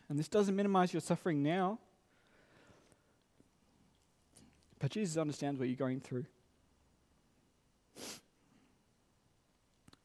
And 0.08 0.18
this 0.18 0.28
doesn't 0.28 0.56
minimize 0.56 0.94
your 0.94 1.02
suffering 1.02 1.42
now 1.42 1.78
but 4.84 4.90
Jesus 4.90 5.16
understands 5.16 5.58
what 5.58 5.66
you're 5.66 5.76
going 5.76 5.98
through. 5.98 6.26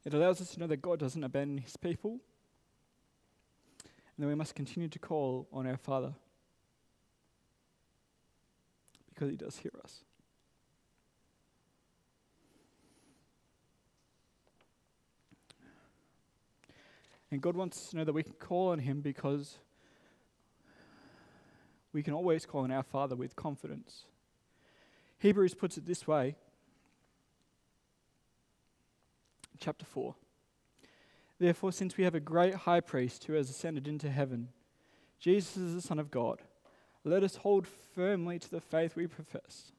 It 0.06 0.14
allows 0.14 0.40
us 0.40 0.52
to 0.52 0.60
know 0.62 0.68
that 0.68 0.82
God 0.82 1.00
doesn't 1.00 1.22
abandon 1.22 1.58
his 1.58 1.76
people, 1.76 2.12
and 4.16 4.24
that 4.24 4.28
we 4.30 4.36
must 4.36 4.56
continue 4.56 4.88
to 4.88 4.98
call 4.98 5.50
on 5.52 5.68
our 5.68 5.76
Father 5.76 6.14
because 9.14 9.30
he 9.30 9.36
does 9.36 9.58
hear 9.58 9.74
us. 9.84 10.06
And 17.32 17.42
God 17.42 17.58
wants 17.58 17.80
us 17.80 17.90
to 17.90 17.98
know 17.98 18.06
that 18.06 18.14
we 18.14 18.24
can 18.24 18.32
call 18.32 18.70
on 18.70 18.80
Him 18.80 19.02
because 19.02 19.58
we 21.92 22.02
can 22.02 22.14
always 22.14 22.46
call 22.46 22.62
on 22.62 22.72
our 22.72 22.82
Father 22.82 23.18
with 23.18 23.36
confidence. 23.36 24.06
Hebrews 25.20 25.54
puts 25.54 25.78
it 25.78 25.86
this 25.86 26.08
way, 26.08 26.36
chapter 29.60 29.86
4. 29.86 30.16
Therefore, 31.40 31.72
since 31.72 31.98
we 31.98 32.04
have 32.04 32.16
a 32.16 32.20
great 32.20 32.54
high 32.54 32.82
priest 32.82 33.26
who 33.26 33.34
has 33.34 33.50
ascended 33.50 33.88
into 33.88 34.10
heaven, 34.10 34.50
Jesus 35.20 35.58
is 35.58 35.74
the 35.76 35.82
Son 35.82 36.00
of 36.00 36.12
God, 36.12 36.42
let 37.04 37.24
us 37.24 37.38
hold 37.38 37.68
firmly 37.68 38.40
to 38.40 38.50
the 38.50 38.62
faith 38.62 38.96
we 38.96 39.08
profess. 39.08 39.72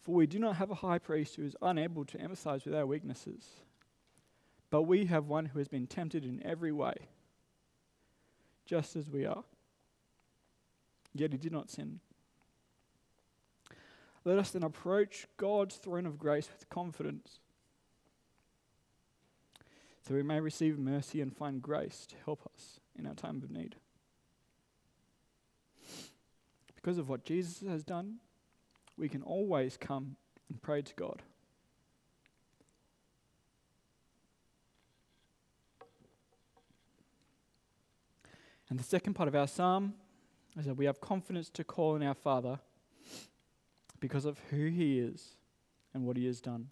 For 0.00 0.14
we 0.14 0.26
do 0.26 0.38
not 0.38 0.56
have 0.56 0.70
a 0.70 0.76
high 0.76 0.98
priest 0.98 1.36
who 1.36 1.44
is 1.44 1.56
unable 1.62 2.04
to 2.06 2.18
empathize 2.18 2.64
with 2.64 2.74
our 2.74 2.86
weaknesses 2.86 3.62
but 4.74 4.82
we 4.82 5.04
have 5.04 5.28
one 5.28 5.46
who 5.46 5.60
has 5.60 5.68
been 5.68 5.86
tempted 5.86 6.24
in 6.24 6.44
every 6.44 6.72
way, 6.72 6.94
just 8.66 8.96
as 8.96 9.08
we 9.08 9.24
are. 9.24 9.44
Yet 11.14 11.32
he 11.32 11.38
did 11.38 11.52
not 11.52 11.70
sin. 11.70 12.00
Let 14.24 14.38
us 14.38 14.50
then 14.50 14.62
approach 14.62 15.26
God's 15.36 15.76
throne 15.76 16.06
of 16.06 16.18
grace 16.18 16.48
with 16.50 16.68
confidence, 16.70 17.40
so 20.06 20.14
we 20.14 20.22
may 20.22 20.40
receive 20.40 20.78
mercy 20.78 21.20
and 21.20 21.34
find 21.34 21.62
grace 21.62 22.06
to 22.08 22.16
help 22.24 22.48
us 22.54 22.80
in 22.98 23.06
our 23.06 23.14
time 23.14 23.42
of 23.42 23.50
need. 23.50 23.76
Because 26.74 26.98
of 26.98 27.08
what 27.08 27.24
Jesus 27.24 27.66
has 27.68 27.84
done, 27.84 28.16
we 28.96 29.08
can 29.08 29.22
always 29.22 29.76
come 29.76 30.16
and 30.48 30.60
pray 30.60 30.82
to 30.82 30.94
God. 30.94 31.22
And 38.70 38.78
the 38.78 38.84
second 38.84 39.14
part 39.14 39.28
of 39.28 39.34
our 39.34 39.46
psalm 39.46 39.94
is 40.58 40.66
that 40.66 40.74
we 40.74 40.84
have 40.84 41.00
confidence 41.00 41.50
to 41.50 41.64
call 41.64 41.94
on 41.94 42.02
our 42.02 42.14
Father 42.14 42.60
because 44.00 44.24
of 44.24 44.38
who 44.50 44.66
He 44.66 44.98
is 44.98 45.36
and 45.92 46.04
what 46.04 46.16
He 46.16 46.26
has 46.26 46.40
done. 46.40 46.68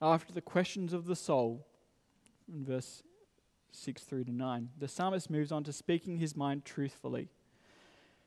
After 0.00 0.32
the 0.32 0.40
questions 0.40 0.92
of 0.92 1.06
the 1.06 1.16
soul, 1.16 1.66
in 2.52 2.64
verse 2.64 3.02
6 3.72 4.02
through 4.02 4.24
to 4.24 4.32
9, 4.32 4.70
the 4.78 4.88
psalmist 4.88 5.28
moves 5.28 5.50
on 5.50 5.64
to 5.64 5.72
speaking 5.72 6.18
his 6.18 6.36
mind 6.36 6.64
truthfully, 6.64 7.28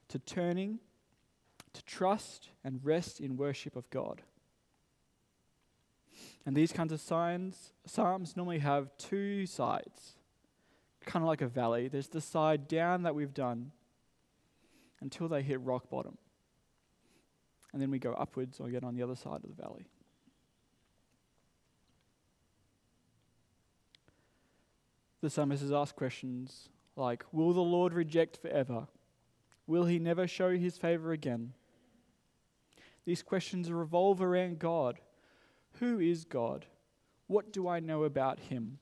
to 0.10 0.20
turning, 0.20 0.80
to 1.74 1.84
trust 1.84 2.50
and 2.64 2.84
rest 2.84 3.22
in 3.22 3.38
worship 3.38 3.76
of 3.76 3.90
God. 3.90 4.22
And 6.46 6.56
these 6.56 6.74
kinds 6.74 6.92
of 6.92 7.00
signs, 7.00 7.72
psalms 7.86 8.36
normally 8.36 8.60
have 8.60 8.96
two 8.98 9.46
sides 9.46 10.16
kind 11.06 11.24
of 11.24 11.28
like 11.28 11.42
a 11.42 11.48
valley. 11.48 11.88
There's 11.88 12.08
the 12.08 12.22
side 12.22 12.68
down 12.68 13.04
that 13.04 13.16
we've 13.16 13.34
done 13.34 13.72
until 15.02 15.28
they 15.28 15.42
hit 15.42 15.60
rock 15.62 15.90
bottom. 15.90 16.18
And 17.74 17.82
then 17.82 17.90
we 17.90 18.00
go 18.00 18.14
upwards 18.14 18.60
or 18.60 18.70
get 18.70 18.84
on 18.84 18.96
the 18.96 19.04
other 19.04 19.16
side 19.16 19.42
of 19.44 19.56
the 19.56 19.62
valley. 19.62 19.88
The 25.22 25.30
psalmist 25.30 25.62
has 25.62 25.72
asked 25.72 25.96
questions 25.96 26.70
like 26.96 27.24
Will 27.32 27.54
the 27.54 27.62
Lord 27.62 27.94
reject 27.94 28.38
forever? 28.38 28.88
Will 29.68 29.86
he 29.86 30.00
never 30.00 30.28
show 30.28 30.58
his 30.58 30.78
favor 30.78 31.12
again? 31.12 31.54
These 33.06 33.24
questions 33.24 33.72
revolve 33.72 34.22
around 34.22 34.60
God. 34.60 35.00
Who 35.80 36.00
is 36.00 36.26
God? 36.26 36.66
What 37.28 37.54
do 37.54 37.68
I 37.68 37.80
know 37.80 38.04
about 38.04 38.40
him? 38.40 38.80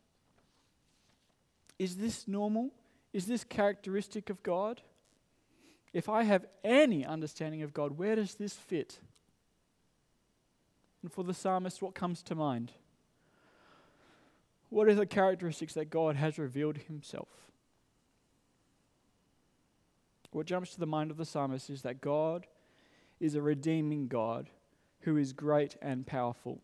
Is 1.79 1.95
this 1.95 2.27
normal? 2.27 2.71
Is 3.13 3.25
this 3.25 3.43
characteristic 3.43 4.29
of 4.29 4.43
God? 4.43 4.81
If 5.93 6.07
I 6.07 6.23
have 6.23 6.45
any 6.63 7.05
understanding 7.05 7.63
of 7.63 7.73
God, 7.73 7.97
where 7.97 8.15
does 8.15 8.35
this 8.35 8.53
fit? 8.53 8.99
And 11.01 11.11
for 11.11 11.23
the 11.23 11.33
psalmist, 11.33 11.81
what 11.81 11.95
comes 11.95 12.21
to 12.23 12.35
mind? 12.35 12.73
What 14.69 14.87
are 14.87 14.93
the 14.93 15.05
characteristics 15.05 15.73
that 15.73 15.89
God 15.89 16.15
has 16.15 16.37
revealed 16.37 16.77
himself? 16.77 17.29
What 20.31 20.45
jumps 20.45 20.73
to 20.73 20.79
the 20.79 20.85
mind 20.85 21.09
of 21.09 21.17
the 21.17 21.25
psalmist 21.25 21.71
is 21.71 21.81
that 21.81 22.01
God 22.01 22.45
is 23.19 23.33
a 23.33 23.41
redeeming 23.41 24.07
God 24.07 24.49
who 25.01 25.17
is 25.17 25.33
great 25.33 25.75
and 25.81 26.05
powerful. 26.05 26.59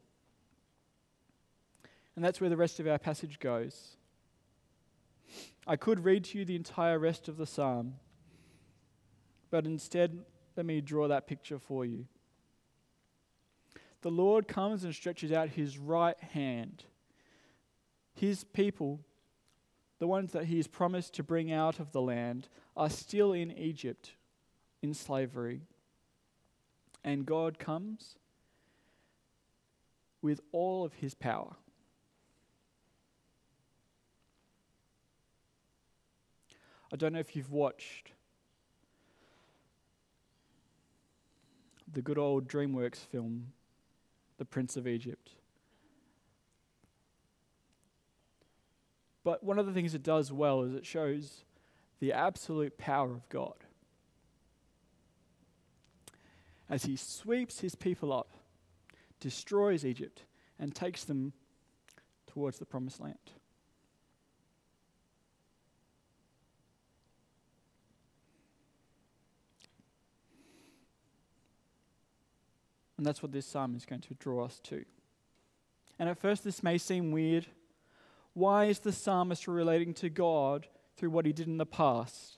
And 2.15 2.23
that's 2.23 2.39
where 2.39 2.49
the 2.49 2.57
rest 2.57 2.79
of 2.79 2.87
our 2.87 2.99
passage 2.99 3.39
goes. 3.39 3.97
I 5.67 5.75
could 5.75 6.05
read 6.05 6.23
to 6.25 6.39
you 6.39 6.45
the 6.45 6.55
entire 6.55 6.99
rest 6.99 7.27
of 7.27 7.37
the 7.37 7.47
psalm, 7.47 7.95
but 9.49 9.65
instead, 9.65 10.25
let 10.55 10.65
me 10.65 10.81
draw 10.81 11.07
that 11.07 11.27
picture 11.27 11.59
for 11.59 11.85
you. 11.85 12.05
The 14.01 14.11
Lord 14.11 14.47
comes 14.47 14.83
and 14.83 14.93
stretches 14.93 15.31
out 15.31 15.49
his 15.49 15.77
right 15.77 16.19
hand. 16.19 16.83
His 18.13 18.43
people, 18.43 18.99
the 19.97 20.07
ones 20.07 20.31
that 20.33 20.45
he 20.45 20.57
has 20.57 20.67
promised 20.67 21.15
to 21.15 21.23
bring 21.23 21.51
out 21.51 21.79
of 21.79 21.91
the 21.91 22.01
land, 22.01 22.47
are 22.77 22.89
still 22.89 23.33
in 23.33 23.51
Egypt 23.51 24.11
in 24.81 24.93
slavery. 24.93 25.61
And 27.03 27.25
God 27.25 27.57
comes 27.57 28.17
with 30.21 30.39
all 30.51 30.85
of 30.85 30.93
his 30.93 31.13
power. 31.15 31.55
I 36.91 36.95
don't 36.95 37.13
know 37.13 37.19
if 37.19 37.35
you've 37.35 37.51
watched 37.51 38.11
the 41.91 42.01
good 42.01 42.17
old 42.17 42.47
DreamWorks 42.47 42.97
film, 42.97 43.53
The 44.37 44.45
Prince 44.45 44.77
of 44.77 44.87
Egypt. 44.87 45.31
But 49.23 49.43
one 49.43 49.57
of 49.57 49.65
the 49.65 49.73
things 49.73 49.95
it 49.95 50.03
does 50.03 50.31
well 50.31 50.61
is 50.61 50.73
it 50.73 50.85
shows 50.85 51.43
the 51.99 52.13
absolute 52.13 52.77
power 52.77 53.11
of 53.11 53.27
God. 53.29 53.55
As 56.69 56.83
he 56.83 56.95
sweeps 56.95 57.59
his 57.59 57.75
people 57.75 58.11
up, 58.11 58.31
destroys 59.19 59.85
Egypt, 59.85 60.23
and 60.59 60.75
takes 60.75 61.03
them 61.03 61.33
towards 62.27 62.59
the 62.59 62.65
promised 62.65 62.99
land. 62.99 63.17
And 72.97 73.05
that's 73.05 73.21
what 73.21 73.31
this 73.31 73.45
psalm 73.45 73.75
is 73.75 73.85
going 73.85 74.01
to 74.01 74.13
draw 74.15 74.45
us 74.45 74.59
to. 74.65 74.85
And 75.99 76.09
at 76.09 76.17
first, 76.17 76.43
this 76.43 76.63
may 76.63 76.77
seem 76.77 77.11
weird. 77.11 77.47
Why 78.33 78.65
is 78.65 78.79
the 78.79 78.91
psalmist 78.91 79.47
relating 79.47 79.93
to 79.95 80.09
God 80.09 80.67
through 80.97 81.09
what 81.09 81.25
he 81.25 81.33
did 81.33 81.47
in 81.47 81.57
the 81.57 81.65
past? 81.65 82.37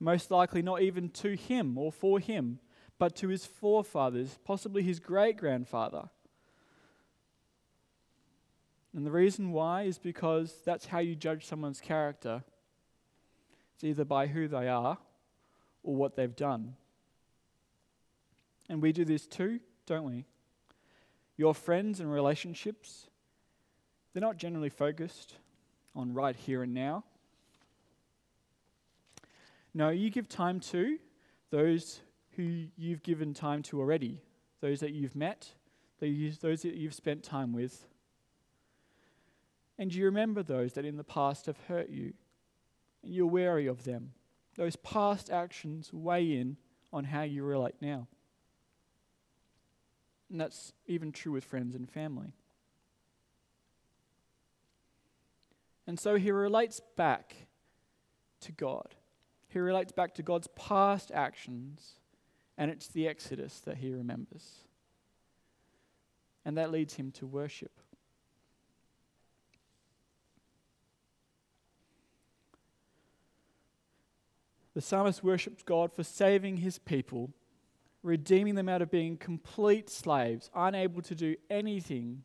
Most 0.00 0.30
likely, 0.30 0.60
not 0.60 0.82
even 0.82 1.08
to 1.10 1.34
him 1.34 1.78
or 1.78 1.92
for 1.92 2.18
him, 2.18 2.58
but 2.98 3.16
to 3.16 3.28
his 3.28 3.46
forefathers, 3.46 4.38
possibly 4.44 4.82
his 4.82 5.00
great 5.00 5.36
grandfather. 5.36 6.08
And 8.94 9.04
the 9.04 9.10
reason 9.10 9.50
why 9.50 9.82
is 9.82 9.98
because 9.98 10.54
that's 10.64 10.86
how 10.86 11.00
you 11.00 11.16
judge 11.16 11.46
someone's 11.46 11.80
character. 11.80 12.44
It's 13.74 13.84
either 13.84 14.04
by 14.04 14.28
who 14.28 14.46
they 14.46 14.68
are 14.68 14.98
or 15.82 15.96
what 15.96 16.14
they've 16.14 16.34
done. 16.34 16.76
And 18.68 18.80
we 18.80 18.92
do 18.92 19.04
this 19.04 19.26
too, 19.26 19.60
don't 19.86 20.04
we? 20.04 20.24
Your 21.36 21.54
friends 21.54 22.00
and 22.00 22.10
relationships, 22.10 23.08
they're 24.12 24.20
not 24.20 24.36
generally 24.36 24.70
focused 24.70 25.34
on 25.94 26.14
right 26.14 26.36
here 26.36 26.62
and 26.62 26.72
now. 26.72 27.04
No, 29.74 29.90
you 29.90 30.10
give 30.10 30.28
time 30.28 30.60
to 30.60 30.98
those 31.50 32.00
who 32.36 32.66
you've 32.76 33.02
given 33.02 33.34
time 33.34 33.62
to 33.64 33.80
already, 33.80 34.22
those 34.60 34.80
that 34.80 34.92
you've 34.92 35.16
met, 35.16 35.48
those 36.00 36.62
that 36.62 36.74
you've 36.74 36.94
spent 36.94 37.22
time 37.22 37.52
with. 37.52 37.86
And 39.78 39.92
you 39.92 40.04
remember 40.04 40.42
those 40.42 40.74
that 40.74 40.84
in 40.84 40.96
the 40.96 41.04
past 41.04 41.46
have 41.46 41.58
hurt 41.66 41.90
you, 41.90 42.12
and 43.02 43.12
you're 43.12 43.26
wary 43.26 43.66
of 43.66 43.84
them. 43.84 44.12
Those 44.56 44.76
past 44.76 45.30
actions 45.30 45.92
weigh 45.92 46.38
in 46.38 46.56
on 46.92 47.04
how 47.04 47.22
you 47.22 47.42
relate 47.42 47.74
now. 47.80 48.06
And 50.30 50.40
that's 50.40 50.72
even 50.86 51.12
true 51.12 51.32
with 51.32 51.44
friends 51.44 51.74
and 51.74 51.88
family. 51.88 52.32
And 55.86 55.98
so 56.00 56.16
he 56.16 56.30
relates 56.30 56.80
back 56.96 57.34
to 58.40 58.52
God. 58.52 58.94
He 59.48 59.58
relates 59.58 59.92
back 59.92 60.14
to 60.14 60.22
God's 60.22 60.48
past 60.56 61.12
actions, 61.12 62.00
and 62.58 62.70
it's 62.70 62.88
the 62.88 63.06
Exodus 63.06 63.60
that 63.60 63.76
he 63.76 63.92
remembers. 63.92 64.64
And 66.44 66.58
that 66.58 66.72
leads 66.72 66.94
him 66.94 67.10
to 67.12 67.26
worship. 67.26 67.80
The 74.74 74.80
psalmist 74.80 75.22
worships 75.22 75.62
God 75.62 75.92
for 75.92 76.02
saving 76.02 76.56
his 76.56 76.78
people, 76.78 77.30
redeeming 78.04 78.54
them 78.54 78.68
out 78.68 78.82
of 78.82 78.90
being 78.90 79.16
complete 79.16 79.88
slaves, 79.88 80.50
unable 80.54 81.00
to 81.02 81.14
do 81.14 81.34
anything, 81.48 82.22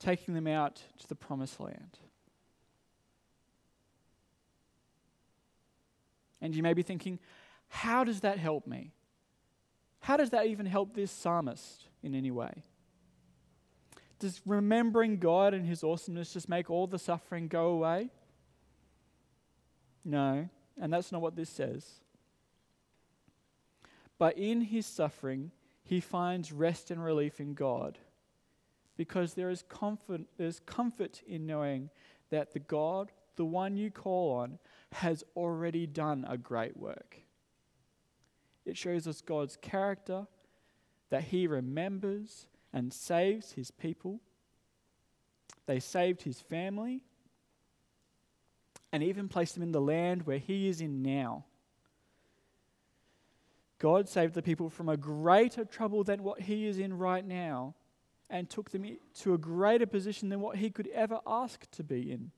taking 0.00 0.34
them 0.34 0.48
out 0.48 0.82
to 0.98 1.06
the 1.06 1.14
promised 1.14 1.60
land. 1.60 1.98
And 6.42 6.54
you 6.56 6.62
may 6.62 6.74
be 6.74 6.82
thinking, 6.82 7.20
how 7.68 8.02
does 8.02 8.20
that 8.20 8.38
help 8.38 8.66
me? 8.66 8.90
How 10.00 10.16
does 10.16 10.30
that 10.30 10.46
even 10.46 10.66
help 10.66 10.94
this 10.94 11.12
psalmist 11.12 11.84
in 12.02 12.14
any 12.14 12.32
way? 12.32 12.64
Does 14.18 14.40
remembering 14.44 15.18
God 15.18 15.54
and 15.54 15.64
His 15.64 15.84
awesomeness 15.84 16.32
just 16.32 16.48
make 16.48 16.68
all 16.68 16.86
the 16.86 16.98
suffering 16.98 17.46
go 17.46 17.68
away? 17.68 18.10
No, 20.04 20.48
and 20.80 20.92
that's 20.92 21.12
not 21.12 21.20
what 21.20 21.36
this 21.36 21.48
says. 21.48 22.00
But 24.20 24.36
in 24.36 24.60
his 24.60 24.84
suffering, 24.84 25.50
he 25.82 25.98
finds 25.98 26.52
rest 26.52 26.90
and 26.90 27.02
relief 27.02 27.40
in 27.40 27.54
God 27.54 27.96
because 28.98 29.32
there 29.32 29.48
is 29.48 29.62
comfort, 29.62 30.20
there's 30.36 30.60
comfort 30.60 31.22
in 31.26 31.46
knowing 31.46 31.88
that 32.28 32.52
the 32.52 32.58
God, 32.58 33.12
the 33.36 33.46
one 33.46 33.78
you 33.78 33.90
call 33.90 34.36
on, 34.36 34.58
has 34.92 35.24
already 35.34 35.86
done 35.86 36.26
a 36.28 36.36
great 36.36 36.76
work. 36.76 37.16
It 38.66 38.76
shows 38.76 39.08
us 39.08 39.22
God's 39.22 39.56
character, 39.56 40.26
that 41.08 41.24
he 41.24 41.46
remembers 41.46 42.46
and 42.74 42.92
saves 42.92 43.52
his 43.52 43.70
people. 43.70 44.20
They 45.64 45.80
saved 45.80 46.24
his 46.24 46.42
family, 46.42 47.00
and 48.92 49.02
even 49.02 49.28
placed 49.28 49.54
them 49.54 49.62
in 49.62 49.72
the 49.72 49.80
land 49.80 50.26
where 50.26 50.36
he 50.36 50.68
is 50.68 50.82
in 50.82 51.00
now. 51.02 51.46
God 53.80 54.08
saved 54.08 54.34
the 54.34 54.42
people 54.42 54.68
from 54.68 54.88
a 54.88 54.96
greater 54.96 55.64
trouble 55.64 56.04
than 56.04 56.22
what 56.22 56.42
he 56.42 56.66
is 56.66 56.78
in 56.78 56.96
right 56.96 57.26
now 57.26 57.74
and 58.28 58.48
took 58.48 58.70
them 58.70 58.86
to 59.20 59.34
a 59.34 59.38
greater 59.38 59.86
position 59.86 60.28
than 60.28 60.40
what 60.40 60.58
he 60.58 60.70
could 60.70 60.88
ever 60.88 61.18
ask 61.26 61.68
to 61.72 61.82
be 61.82 62.12
in. 62.12 62.30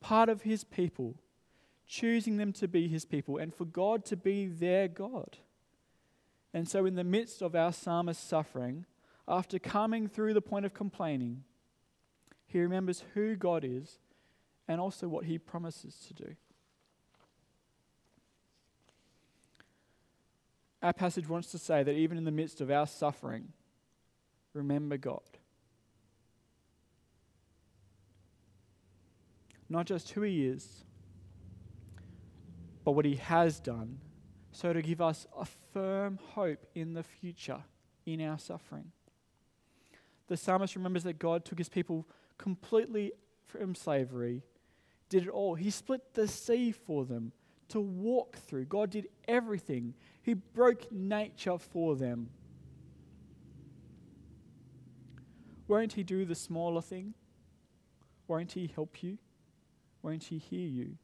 Part 0.00 0.28
of 0.28 0.42
his 0.42 0.64
people, 0.64 1.14
choosing 1.86 2.36
them 2.36 2.52
to 2.54 2.66
be 2.66 2.88
his 2.88 3.04
people 3.04 3.38
and 3.38 3.54
for 3.54 3.64
God 3.64 4.04
to 4.06 4.16
be 4.16 4.46
their 4.46 4.88
God. 4.88 5.38
And 6.52 6.68
so, 6.68 6.84
in 6.84 6.96
the 6.96 7.04
midst 7.04 7.40
of 7.40 7.54
our 7.54 7.72
psalmist's 7.72 8.28
suffering, 8.28 8.86
after 9.26 9.58
coming 9.58 10.08
through 10.08 10.34
the 10.34 10.42
point 10.42 10.66
of 10.66 10.74
complaining, 10.74 11.44
he 12.46 12.60
remembers 12.60 13.04
who 13.14 13.36
God 13.36 13.64
is 13.64 13.98
and 14.66 14.80
also 14.80 15.08
what 15.08 15.24
he 15.24 15.38
promises 15.38 15.96
to 16.08 16.14
do. 16.14 16.36
Our 20.84 20.92
passage 20.92 21.26
wants 21.26 21.50
to 21.52 21.58
say 21.58 21.82
that 21.82 21.94
even 21.94 22.18
in 22.18 22.24
the 22.24 22.30
midst 22.30 22.60
of 22.60 22.70
our 22.70 22.86
suffering, 22.86 23.48
remember 24.52 24.98
God. 24.98 25.22
Not 29.70 29.86
just 29.86 30.10
who 30.10 30.20
he 30.20 30.46
is, 30.46 30.84
but 32.84 32.92
what 32.92 33.06
he 33.06 33.14
has 33.16 33.60
done, 33.60 33.98
so 34.52 34.74
to 34.74 34.82
give 34.82 35.00
us 35.00 35.26
a 35.34 35.46
firm 35.72 36.18
hope 36.34 36.66
in 36.74 36.92
the 36.92 37.02
future 37.02 37.62
in 38.04 38.20
our 38.20 38.38
suffering. 38.38 38.92
The 40.28 40.36
psalmist 40.36 40.76
remembers 40.76 41.04
that 41.04 41.18
God 41.18 41.46
took 41.46 41.56
his 41.56 41.70
people 41.70 42.06
completely 42.36 43.12
from 43.46 43.74
slavery 43.74 44.42
did 45.08 45.22
it 45.22 45.30
all. 45.30 45.54
He 45.54 45.70
split 45.70 46.12
the 46.12 46.28
sea 46.28 46.72
for 46.72 47.06
them 47.06 47.32
to 47.68 47.80
walk 47.80 48.36
through. 48.36 48.66
God 48.66 48.90
did 48.90 49.08
everything. 49.26 49.94
He 50.24 50.32
broke 50.32 50.90
nature 50.90 51.58
for 51.58 51.94
them. 51.96 52.30
Won't 55.68 55.92
He 55.92 56.02
do 56.02 56.24
the 56.24 56.34
smaller 56.34 56.80
thing? 56.80 57.12
Won't 58.26 58.52
He 58.52 58.70
help 58.74 59.02
you? 59.02 59.18
Won't 60.02 60.24
He 60.24 60.38
hear 60.38 60.66
you? 60.66 60.96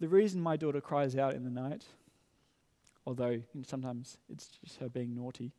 The 0.00 0.08
reason 0.08 0.40
my 0.40 0.56
daughter 0.56 0.80
cries 0.80 1.14
out 1.14 1.34
in 1.34 1.44
the 1.44 1.50
night, 1.50 1.84
although 3.06 3.42
sometimes 3.66 4.16
it's 4.30 4.48
just 4.64 4.78
her 4.78 4.88
being 4.88 5.14
naughty, 5.14 5.52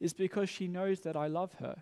is 0.00 0.12
because 0.12 0.50
she 0.50 0.66
knows 0.66 1.00
that 1.00 1.16
I 1.16 1.28
love 1.28 1.54
her. 1.60 1.76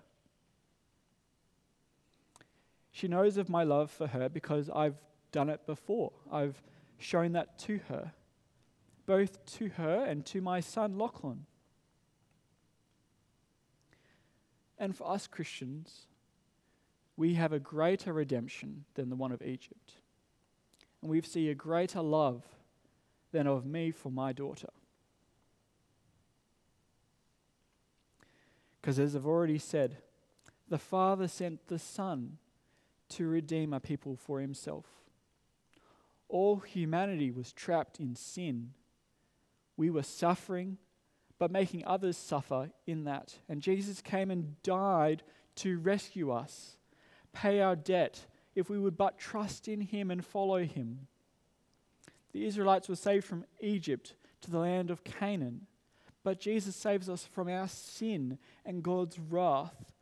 She 2.92 3.09
knows 3.09 3.38
of 3.38 3.49
my 3.49 3.64
love 3.64 3.90
for 3.90 4.09
her 4.09 4.29
because 4.29 4.68
I've 4.68 4.94
done 5.33 5.49
it 5.49 5.66
before. 5.66 6.12
I've 6.31 6.62
shown 6.99 7.33
that 7.33 7.59
to 7.61 7.81
her, 7.88 8.12
both 9.07 9.45
to 9.57 9.69
her 9.71 10.05
and 10.05 10.25
to 10.27 10.40
my 10.40 10.61
son 10.61 10.99
Lachlan. 10.99 11.47
And 14.79 14.97
for 14.97 15.11
us 15.11 15.27
Christians, 15.27 16.07
we 17.17 17.35
have 17.35 17.53
a 17.53 17.59
greater 17.59 18.12
redemption 18.12 18.85
than 18.95 19.09
the 19.09 19.17
one 19.17 19.33
of 19.33 19.43
Egypt. 19.43 19.93
And 21.01 21.11
we 21.11 21.21
see 21.23 21.49
a 21.49 21.55
greater 21.55 22.01
love 22.01 22.43
than 23.33 23.47
of 23.47 23.64
me 23.64 23.90
for 23.90 24.11
my 24.11 24.33
daughter. 24.33 24.71
Because 28.81 28.99
as 28.99 29.17
I've 29.17 29.27
already 29.27 29.59
said, 29.59 29.99
the 30.69 30.79
Father 30.79 31.29
sent 31.29 31.69
the 31.69 31.79
Son 31.79 32.38
to 33.11 33.27
redeem 33.27 33.73
a 33.73 33.81
people 33.81 34.17
for 34.17 34.40
himself. 34.40 34.87
All 36.29 36.59
humanity 36.59 37.31
was 37.31 37.53
trapped 37.53 38.01
in 38.01 38.17
sin. 38.17 38.71
We 39.77 39.91
were 39.91 40.03
suffering, 40.03 40.79
but 41.39 41.51
making 41.51 41.85
others 41.85 42.17
suffer 42.17 42.71
in 42.87 43.05
that. 43.05 43.39
And 43.49 43.61
Jesus 43.61 44.01
came 44.01 44.31
and 44.31 44.61
died 44.63 45.23
to 45.57 45.79
rescue 45.79 46.31
us, 46.31 46.77
pay 47.33 47.61
our 47.61 47.77
debt, 47.77 48.27
if 48.55 48.71
we 48.71 48.79
would 48.79 48.97
but 48.97 49.19
trust 49.19 49.69
in 49.69 49.81
him 49.81 50.11
and 50.11 50.25
follow 50.25 50.65
him. 50.65 51.07
The 52.33 52.47
Israelites 52.47 52.89
were 52.89 52.97
saved 52.97 53.25
from 53.25 53.45
Egypt 53.61 54.15
to 54.43 54.51
the 54.51 54.59
land 54.59 54.91
of 54.91 55.05
Canaan, 55.05 55.67
but 56.23 56.41
Jesus 56.41 56.75
saves 56.77 57.09
us 57.09 57.25
from 57.25 57.49
our 57.49 57.69
sin 57.69 58.39
and 58.65 58.83
God's 58.83 59.19
wrath 59.19 59.93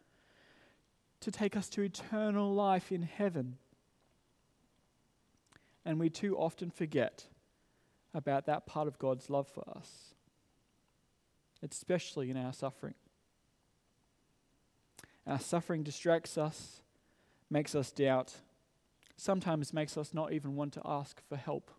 to 1.21 1.31
take 1.31 1.57
us 1.57 1.69
to 1.71 1.83
eternal 1.83 2.53
life 2.53 2.93
in 2.93 3.03
heaven. 3.03 3.57
And 5.85 5.99
we 5.99 6.11
too 6.11 6.37
often 6.37 6.71
forget 6.71 7.27
about 8.15 8.47
that 8.47 8.67
part 8.67 8.89
of 8.89 8.99
God's 8.99 9.31
love 9.31 9.49
for 9.49 9.65
us, 9.69 10.15
especially 11.63 12.31
in 12.31 12.37
our 12.37 12.53
suffering. 12.53 12.95
Our 15.27 15.39
suffering 15.39 15.83
distracts 15.83 16.37
us, 16.37 16.83
makes 17.49 17.75
us 17.75 17.91
doubt, 17.91 18.35
sometimes 19.17 19.73
makes 19.73 19.97
us 19.97 20.13
not 20.13 20.33
even 20.33 20.57
want 20.57 20.73
to 20.75 20.83
ask 20.85 21.21
for 21.29 21.37
help. 21.37 21.71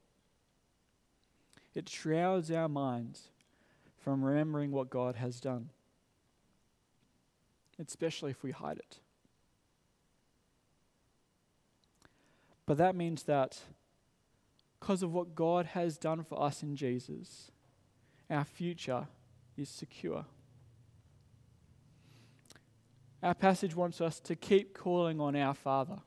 It 1.76 1.90
shrouds 1.90 2.52
our 2.52 2.70
minds 2.70 3.30
from 3.98 4.24
remembering 4.24 4.72
what 4.72 4.90
God 4.90 5.16
has 5.16 5.40
done, 5.40 5.70
especially 7.80 8.32
if 8.32 8.44
we 8.44 8.52
hide 8.52 8.78
it. 8.78 9.00
But 12.66 12.78
that 12.78 12.96
means 12.96 13.24
that 13.24 13.60
because 14.84 15.02
of 15.02 15.14
what 15.14 15.34
God 15.34 15.68
has 15.68 15.98
done 15.98 16.26
for 16.26 16.44
us 16.44 16.62
in 16.62 16.76
Jesus, 16.76 17.52
our 18.30 18.44
future 18.44 19.08
is 19.56 19.70
secure. 19.70 20.26
Our 23.24 23.34
passage 23.34 23.78
wants 23.78 24.02
us 24.02 24.20
to 24.20 24.36
keep 24.36 24.78
calling 24.78 25.22
on 25.22 25.38
our 25.38 25.54
Father. 25.54 26.00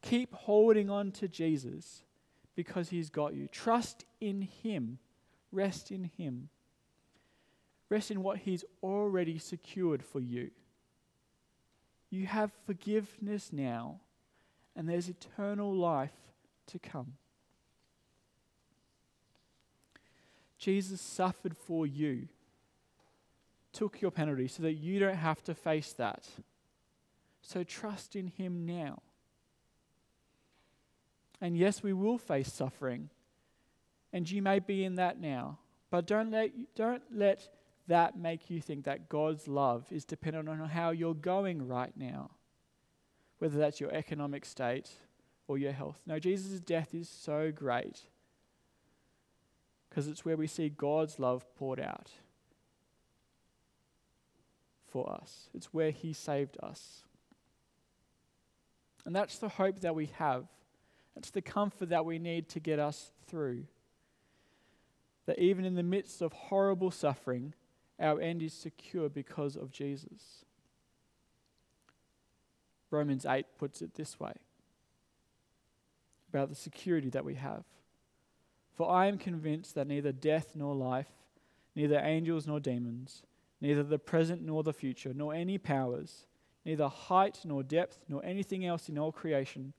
Keep 0.00 0.32
holding 0.32 0.88
on 0.88 1.12
to 1.12 1.28
Jesus 1.28 2.04
because 2.54 2.88
He's 2.88 3.10
got 3.10 3.34
you. 3.34 3.48
Trust 3.48 4.06
in 4.18 4.40
Him. 4.40 4.98
Rest 5.52 5.90
in 5.90 6.10
Him. 6.16 6.48
Rest 7.90 8.10
in 8.10 8.22
what 8.22 8.38
He's 8.38 8.64
already 8.82 9.36
secured 9.36 10.02
for 10.02 10.20
you. 10.20 10.52
You 12.08 12.24
have 12.28 12.50
forgiveness 12.64 13.52
now, 13.52 14.00
and 14.74 14.88
there's 14.88 15.10
eternal 15.10 15.74
life 15.74 16.16
to 16.68 16.78
come. 16.78 17.12
Jesus 20.58 21.00
suffered 21.00 21.56
for 21.56 21.86
you, 21.86 22.28
took 23.72 24.00
your 24.00 24.10
penalty 24.10 24.48
so 24.48 24.62
that 24.62 24.74
you 24.74 24.98
don't 24.98 25.16
have 25.16 25.42
to 25.44 25.54
face 25.54 25.92
that. 25.94 26.26
So 27.42 27.62
trust 27.62 28.16
in 28.16 28.28
Him 28.28 28.64
now. 28.64 29.02
And 31.40 31.56
yes, 31.56 31.82
we 31.82 31.92
will 31.92 32.16
face 32.16 32.50
suffering, 32.52 33.10
and 34.12 34.30
you 34.30 34.40
may 34.40 34.58
be 34.58 34.84
in 34.84 34.94
that 34.94 35.20
now. 35.20 35.58
But 35.90 36.06
don't 36.06 36.30
let, 36.30 36.50
don't 36.74 37.02
let 37.12 37.48
that 37.88 38.18
make 38.18 38.50
you 38.50 38.60
think 38.60 38.84
that 38.84 39.08
God's 39.08 39.46
love 39.46 39.84
is 39.90 40.04
dependent 40.04 40.48
on 40.48 40.58
how 40.68 40.90
you're 40.90 41.14
going 41.14 41.68
right 41.68 41.92
now, 41.94 42.30
whether 43.38 43.58
that's 43.58 43.80
your 43.80 43.92
economic 43.92 44.46
state 44.46 44.90
or 45.46 45.58
your 45.58 45.72
health. 45.72 46.00
No, 46.06 46.18
Jesus' 46.18 46.58
death 46.60 46.94
is 46.94 47.08
so 47.08 47.52
great 47.52 48.00
because 49.96 50.08
it's 50.08 50.26
where 50.26 50.36
we 50.36 50.46
see 50.46 50.68
God's 50.68 51.18
love 51.18 51.46
poured 51.56 51.80
out 51.80 52.10
for 54.90 55.10
us, 55.10 55.48
it's 55.54 55.72
where 55.72 55.90
He 55.90 56.12
saved 56.12 56.58
us. 56.62 57.04
And 59.06 59.16
that's 59.16 59.38
the 59.38 59.48
hope 59.48 59.80
that 59.80 59.94
we 59.94 60.10
have. 60.18 60.44
That's 61.14 61.30
the 61.30 61.40
comfort 61.40 61.88
that 61.88 62.04
we 62.04 62.18
need 62.18 62.50
to 62.50 62.60
get 62.60 62.78
us 62.78 63.10
through. 63.26 63.64
That 65.24 65.38
even 65.38 65.64
in 65.64 65.76
the 65.76 65.82
midst 65.82 66.20
of 66.20 66.34
horrible 66.34 66.90
suffering, 66.90 67.54
our 67.98 68.20
end 68.20 68.42
is 68.42 68.52
secure 68.52 69.08
because 69.08 69.56
of 69.56 69.72
Jesus. 69.72 70.44
Romans 72.90 73.24
8 73.24 73.46
puts 73.56 73.80
it 73.80 73.94
this 73.94 74.20
way 74.20 74.34
about 76.28 76.50
the 76.50 76.54
security 76.54 77.08
that 77.08 77.24
we 77.24 77.36
have. 77.36 77.64
For 78.76 78.90
I 78.90 79.06
am 79.06 79.16
convinced 79.16 79.74
that 79.74 79.86
neither 79.86 80.12
death 80.12 80.52
nor 80.54 80.74
life, 80.74 81.08
neither 81.74 81.98
angels 81.98 82.46
nor 82.46 82.60
demons, 82.60 83.22
neither 83.60 83.82
the 83.82 83.98
present 83.98 84.42
nor 84.42 84.62
the 84.62 84.74
future, 84.74 85.12
nor 85.14 85.32
any 85.34 85.56
powers, 85.56 86.26
neither 86.64 86.88
height 86.88 87.40
nor 87.44 87.62
depth, 87.62 88.04
nor 88.08 88.22
anything 88.24 88.66
else 88.66 88.88
in 88.88 88.98
all 88.98 89.12
creation 89.12 89.72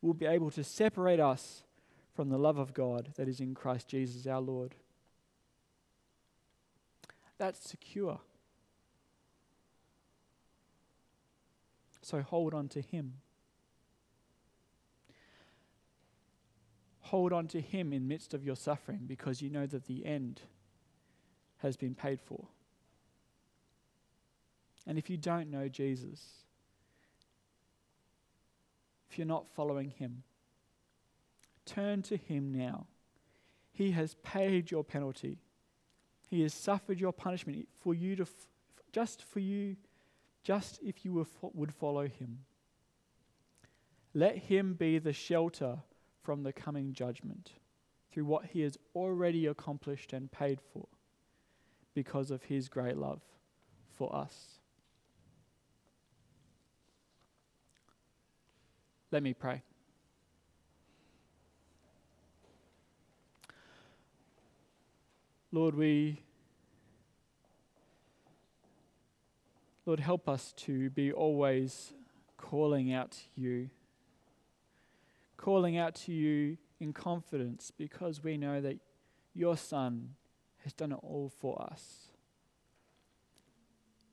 will 0.00 0.14
be 0.14 0.26
able 0.26 0.50
to 0.52 0.62
separate 0.62 1.18
us 1.18 1.64
from 2.14 2.28
the 2.28 2.38
love 2.38 2.58
of 2.58 2.74
God 2.74 3.12
that 3.16 3.28
is 3.28 3.40
in 3.40 3.54
Christ 3.54 3.88
Jesus 3.88 4.26
our 4.26 4.40
Lord. 4.40 4.76
That's 7.38 7.68
secure. 7.68 8.20
So 12.02 12.22
hold 12.22 12.54
on 12.54 12.68
to 12.68 12.80
Him. 12.80 13.14
Hold 17.08 17.32
on 17.32 17.46
to 17.48 17.60
Him 17.60 17.92
in 17.92 18.06
midst 18.06 18.34
of 18.34 18.44
your 18.44 18.56
suffering 18.56 19.04
because 19.06 19.40
you 19.40 19.48
know 19.48 19.66
that 19.66 19.86
the 19.86 20.04
end 20.04 20.42
has 21.58 21.76
been 21.76 21.94
paid 21.94 22.20
for. 22.20 22.48
And 24.86 24.98
if 24.98 25.08
you 25.08 25.16
don't 25.16 25.50
know 25.50 25.68
Jesus, 25.68 26.20
if 29.10 29.16
you're 29.16 29.26
not 29.26 29.48
following 29.48 29.90
Him, 29.90 30.22
turn 31.64 32.02
to 32.02 32.16
Him 32.16 32.52
now. 32.52 32.86
He 33.72 33.92
has 33.92 34.14
paid 34.22 34.70
your 34.70 34.84
penalty. 34.84 35.38
He 36.28 36.42
has 36.42 36.52
suffered 36.52 37.00
your 37.00 37.12
punishment 37.12 37.68
for 37.80 37.94
you 37.94 38.16
to, 38.16 38.24
f- 38.24 38.46
just 38.92 39.22
for 39.22 39.40
you, 39.40 39.76
just 40.42 40.78
if 40.82 41.04
you 41.04 41.24
fo- 41.24 41.52
would 41.54 41.72
follow 41.72 42.06
him. 42.06 42.40
Let 44.12 44.36
him 44.36 44.74
be 44.74 44.98
the 44.98 45.12
shelter 45.12 45.78
from 46.22 46.42
the 46.42 46.52
coming 46.52 46.92
judgment 46.92 47.52
through 48.12 48.24
what 48.24 48.46
he 48.46 48.60
has 48.62 48.78
already 48.94 49.46
accomplished 49.46 50.12
and 50.12 50.30
paid 50.30 50.60
for 50.72 50.86
because 51.94 52.30
of 52.30 52.44
his 52.44 52.68
great 52.68 52.96
love 52.96 53.22
for 53.96 54.14
us. 54.14 54.58
Let 59.10 59.22
me 59.22 59.32
pray. 59.32 59.62
Lord, 65.50 65.74
we 65.74 66.22
Lord, 69.88 70.00
help 70.00 70.28
us 70.28 70.52
to 70.58 70.90
be 70.90 71.10
always 71.10 71.94
calling 72.36 72.92
out 72.92 73.12
to 73.12 73.40
you, 73.40 73.70
calling 75.38 75.78
out 75.78 75.94
to 75.94 76.12
you 76.12 76.58
in 76.78 76.92
confidence 76.92 77.72
because 77.76 78.22
we 78.22 78.36
know 78.36 78.60
that 78.60 78.78
your 79.32 79.56
Son 79.56 80.10
has 80.64 80.74
done 80.74 80.92
it 80.92 80.98
all 81.02 81.32
for 81.40 81.62
us. 81.62 82.08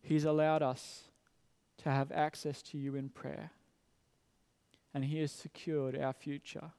He's 0.01 0.23
allowed 0.23 0.61
us 0.61 1.05
to 1.79 1.89
have 1.89 2.11
access 2.11 2.61
to 2.61 2.77
you 2.77 2.95
in 2.95 3.09
prayer, 3.09 3.51
and 4.93 5.03
He 5.03 5.19
has 5.19 5.31
secured 5.31 5.99
our 5.99 6.13
future, 6.13 6.71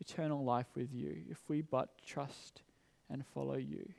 eternal 0.00 0.44
life 0.44 0.66
with 0.74 0.92
you, 0.92 1.22
if 1.30 1.38
we 1.48 1.62
but 1.62 1.90
trust 2.04 2.62
and 3.08 3.24
follow 3.24 3.56
you. 3.56 3.92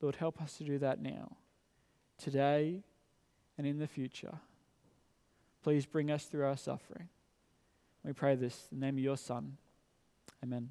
Lord, 0.00 0.16
help 0.16 0.42
us 0.42 0.56
to 0.56 0.64
do 0.64 0.78
that 0.78 1.00
now 1.00 1.36
today 2.18 2.82
and 3.58 3.66
in 3.66 3.78
the 3.78 3.86
future. 3.86 4.38
Please 5.62 5.86
bring 5.86 6.10
us 6.10 6.24
through 6.24 6.44
our 6.44 6.56
suffering. 6.56 7.08
We 8.04 8.12
pray 8.12 8.34
this 8.34 8.68
in 8.72 8.80
the 8.80 8.86
name 8.86 8.96
of 8.96 9.04
your 9.04 9.16
Son. 9.16 9.56
Amen. 10.42 10.70